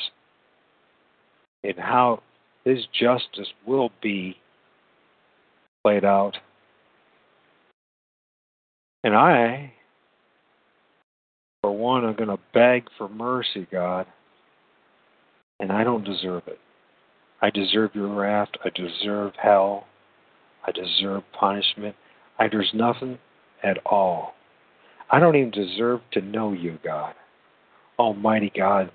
[1.65, 2.23] and how
[2.65, 4.37] His justice will be
[5.83, 6.37] played out.
[9.03, 9.73] And I,
[11.63, 14.07] for one, I'm going to beg for mercy, God.
[15.61, 16.59] And I don't deserve it.
[17.41, 18.49] I deserve your wrath.
[18.65, 19.87] I deserve hell.
[20.67, 21.95] I deserve punishment.
[22.39, 23.19] I, there's nothing
[23.63, 24.35] at all.
[25.11, 27.15] I don't even deserve to know you, God.
[27.99, 28.91] Almighty God.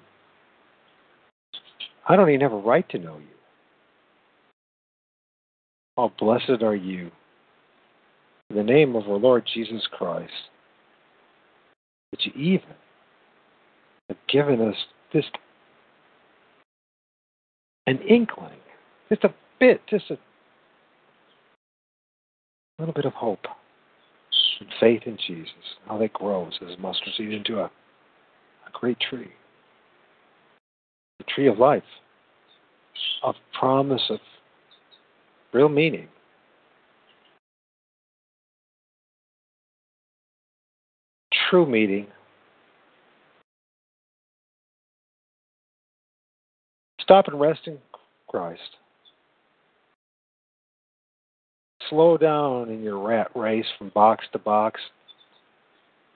[2.07, 3.27] I don't even have a right to know you.
[5.97, 7.11] Oh, blessed are you.
[8.49, 10.31] In the name of our Lord Jesus Christ,
[12.11, 12.75] that you even
[14.09, 14.75] have given us
[15.11, 15.29] just
[17.85, 18.59] an inkling,
[19.09, 20.17] just a bit, just a
[22.79, 23.45] little bit of hope
[24.59, 25.53] and faith in Jesus,
[25.87, 29.31] how that grows as mustard seed into a, a great tree.
[31.19, 31.83] The tree of life,
[33.23, 34.19] of promise, of
[35.53, 36.07] real meaning.
[41.49, 42.07] True meaning.
[47.01, 47.77] Stop and rest in
[48.27, 48.77] Christ
[51.89, 54.79] slow down in your rat race from box to box,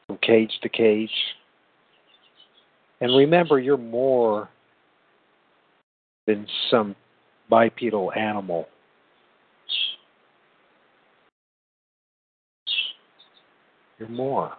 [0.08, 1.10] from cage to cage.
[3.00, 4.50] And remember, you're more
[6.28, 6.96] than some
[7.50, 8.68] bipedal animal.
[13.98, 14.54] You're more.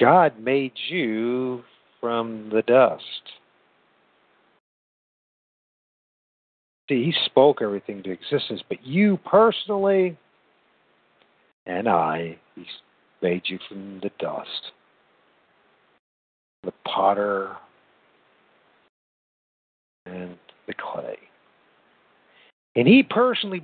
[0.00, 1.62] God made you
[2.00, 3.02] from the dust.
[6.88, 10.18] See, he spoke everything to existence, but you personally
[11.66, 12.66] and I, he
[13.22, 14.72] made you from the dust.
[16.62, 17.56] The potter
[20.06, 21.18] and the clay.
[22.76, 23.60] And he personally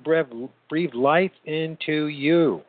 [0.68, 2.62] breathed life into you.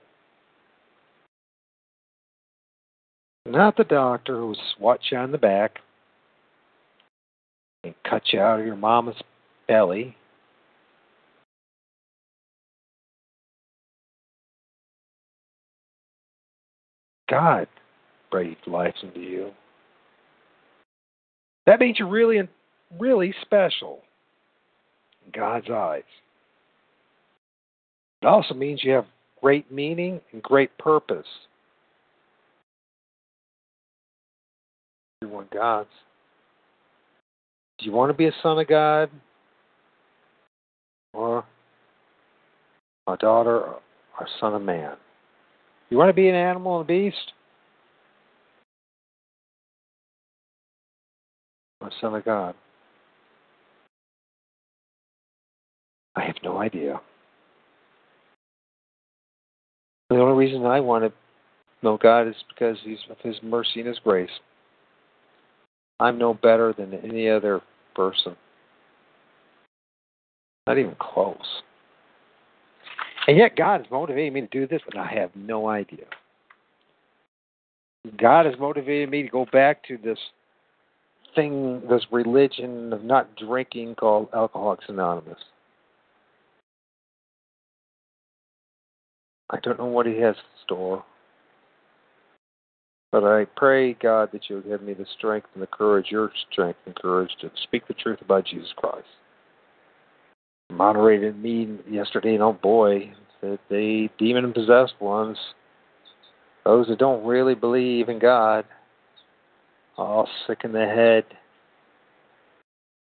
[3.45, 5.79] Not the doctor who swats you on the back
[7.83, 9.15] and cut you out of your mama's
[9.67, 10.15] belly.
[17.29, 17.67] God
[18.29, 19.51] breathed life into you.
[21.65, 22.41] That means you're really,
[22.99, 24.01] really special
[25.25, 26.03] in God's eyes.
[28.21, 29.05] It also means you have
[29.41, 31.25] great meaning and great purpose.
[35.21, 35.89] You're one God's.
[37.77, 39.09] Do you want to be a son of God?
[41.13, 41.43] Or
[43.07, 43.79] a daughter or
[44.19, 44.95] a son of man?
[45.89, 47.33] You want to be an animal and a beast?
[51.81, 52.55] Or a son of God?
[56.15, 56.99] I have no idea.
[60.09, 61.13] The only reason I want to
[61.83, 64.29] know God is because He's of His mercy and His grace.
[66.01, 67.61] I'm no better than any other
[67.95, 68.35] person.
[70.65, 71.61] Not even close.
[73.27, 76.05] And yet God is motivating me to do this, and I have no idea.
[78.17, 80.17] God has motivated me to go back to this
[81.35, 85.37] thing, this religion of not drinking called Alcoholics Anonymous.
[89.51, 91.05] I don't know what He has in store.
[93.11, 96.79] But I pray, God, that you'll give me the strength and the courage, your strength
[96.85, 99.07] and courage to speak the truth about Jesus Christ.
[100.71, 103.11] Moderated me yesterday, and oh boy,
[103.41, 105.37] that the demon possessed ones,
[106.63, 108.63] those that don't really believe in God,
[109.97, 111.25] all sick in the head,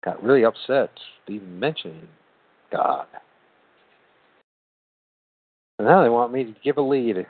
[0.03, 0.91] got really upset
[1.27, 2.07] even mentioning
[2.71, 3.07] God.
[5.79, 7.25] And now they want me to give a lead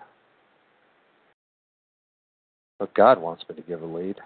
[2.79, 4.17] but God wants me to give a lead.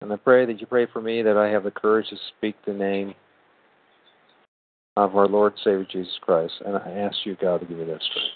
[0.00, 2.56] And I pray that you pray for me that I have the courage to speak
[2.66, 3.14] the name
[4.96, 6.54] of our Lord Savior Jesus Christ.
[6.64, 8.28] And I ask you, God, to give me that strength.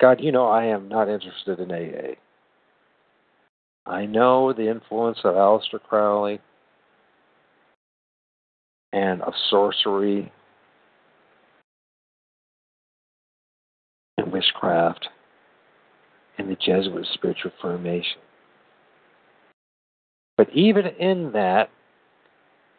[0.00, 2.14] God, you know I am not interested in AA.
[3.86, 6.40] I know the influence of Aleister Crowley
[8.92, 10.32] and of sorcery
[14.18, 15.08] and witchcraft
[16.40, 18.18] and the Jesuit spiritual formation.
[20.38, 21.68] But even in that,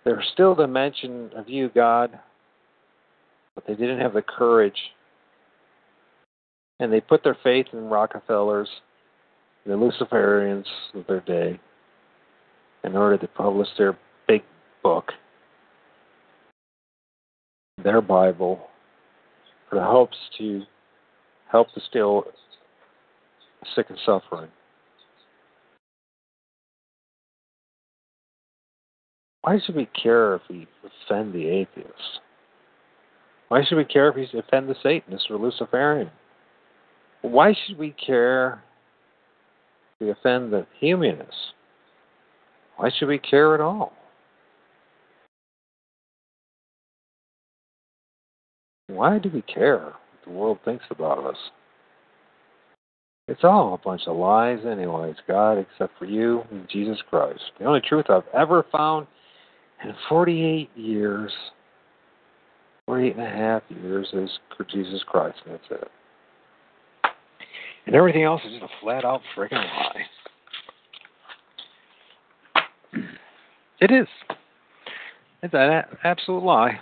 [0.03, 2.17] there's still the mention of you, God,
[3.53, 4.79] but they didn't have the courage.
[6.79, 8.67] And they put their faith in Rockefellers,
[9.67, 10.65] the Luciferians
[10.95, 11.59] of their day,
[12.83, 13.95] in order to publish their
[14.27, 14.41] big
[14.81, 15.11] book,
[17.83, 18.69] their Bible,
[19.69, 20.63] for the hopes to
[21.51, 22.25] help the still
[23.75, 24.49] sick and suffering.
[29.43, 32.19] Why should we care if we offend the atheist?
[33.47, 36.11] Why should we care if we offend the Satanist or Luciferian?
[37.21, 38.63] Why should we care
[39.99, 41.53] if we offend the humanists?
[42.77, 43.93] Why should we care at all?
[48.87, 51.37] Why do we care what the world thinks about us?
[53.31, 57.39] It's all a bunch of lies, anyways, God, except for you and Jesus Christ.
[57.59, 59.07] The only truth I've ever found
[59.85, 61.31] in 48 years,
[62.87, 64.29] 48 and a half years, is
[64.69, 65.87] Jesus Christ, and that's it.
[67.85, 70.05] And everything else is just a flat out friggin' lie.
[73.79, 74.07] It is.
[75.41, 76.81] It's an absolute lie.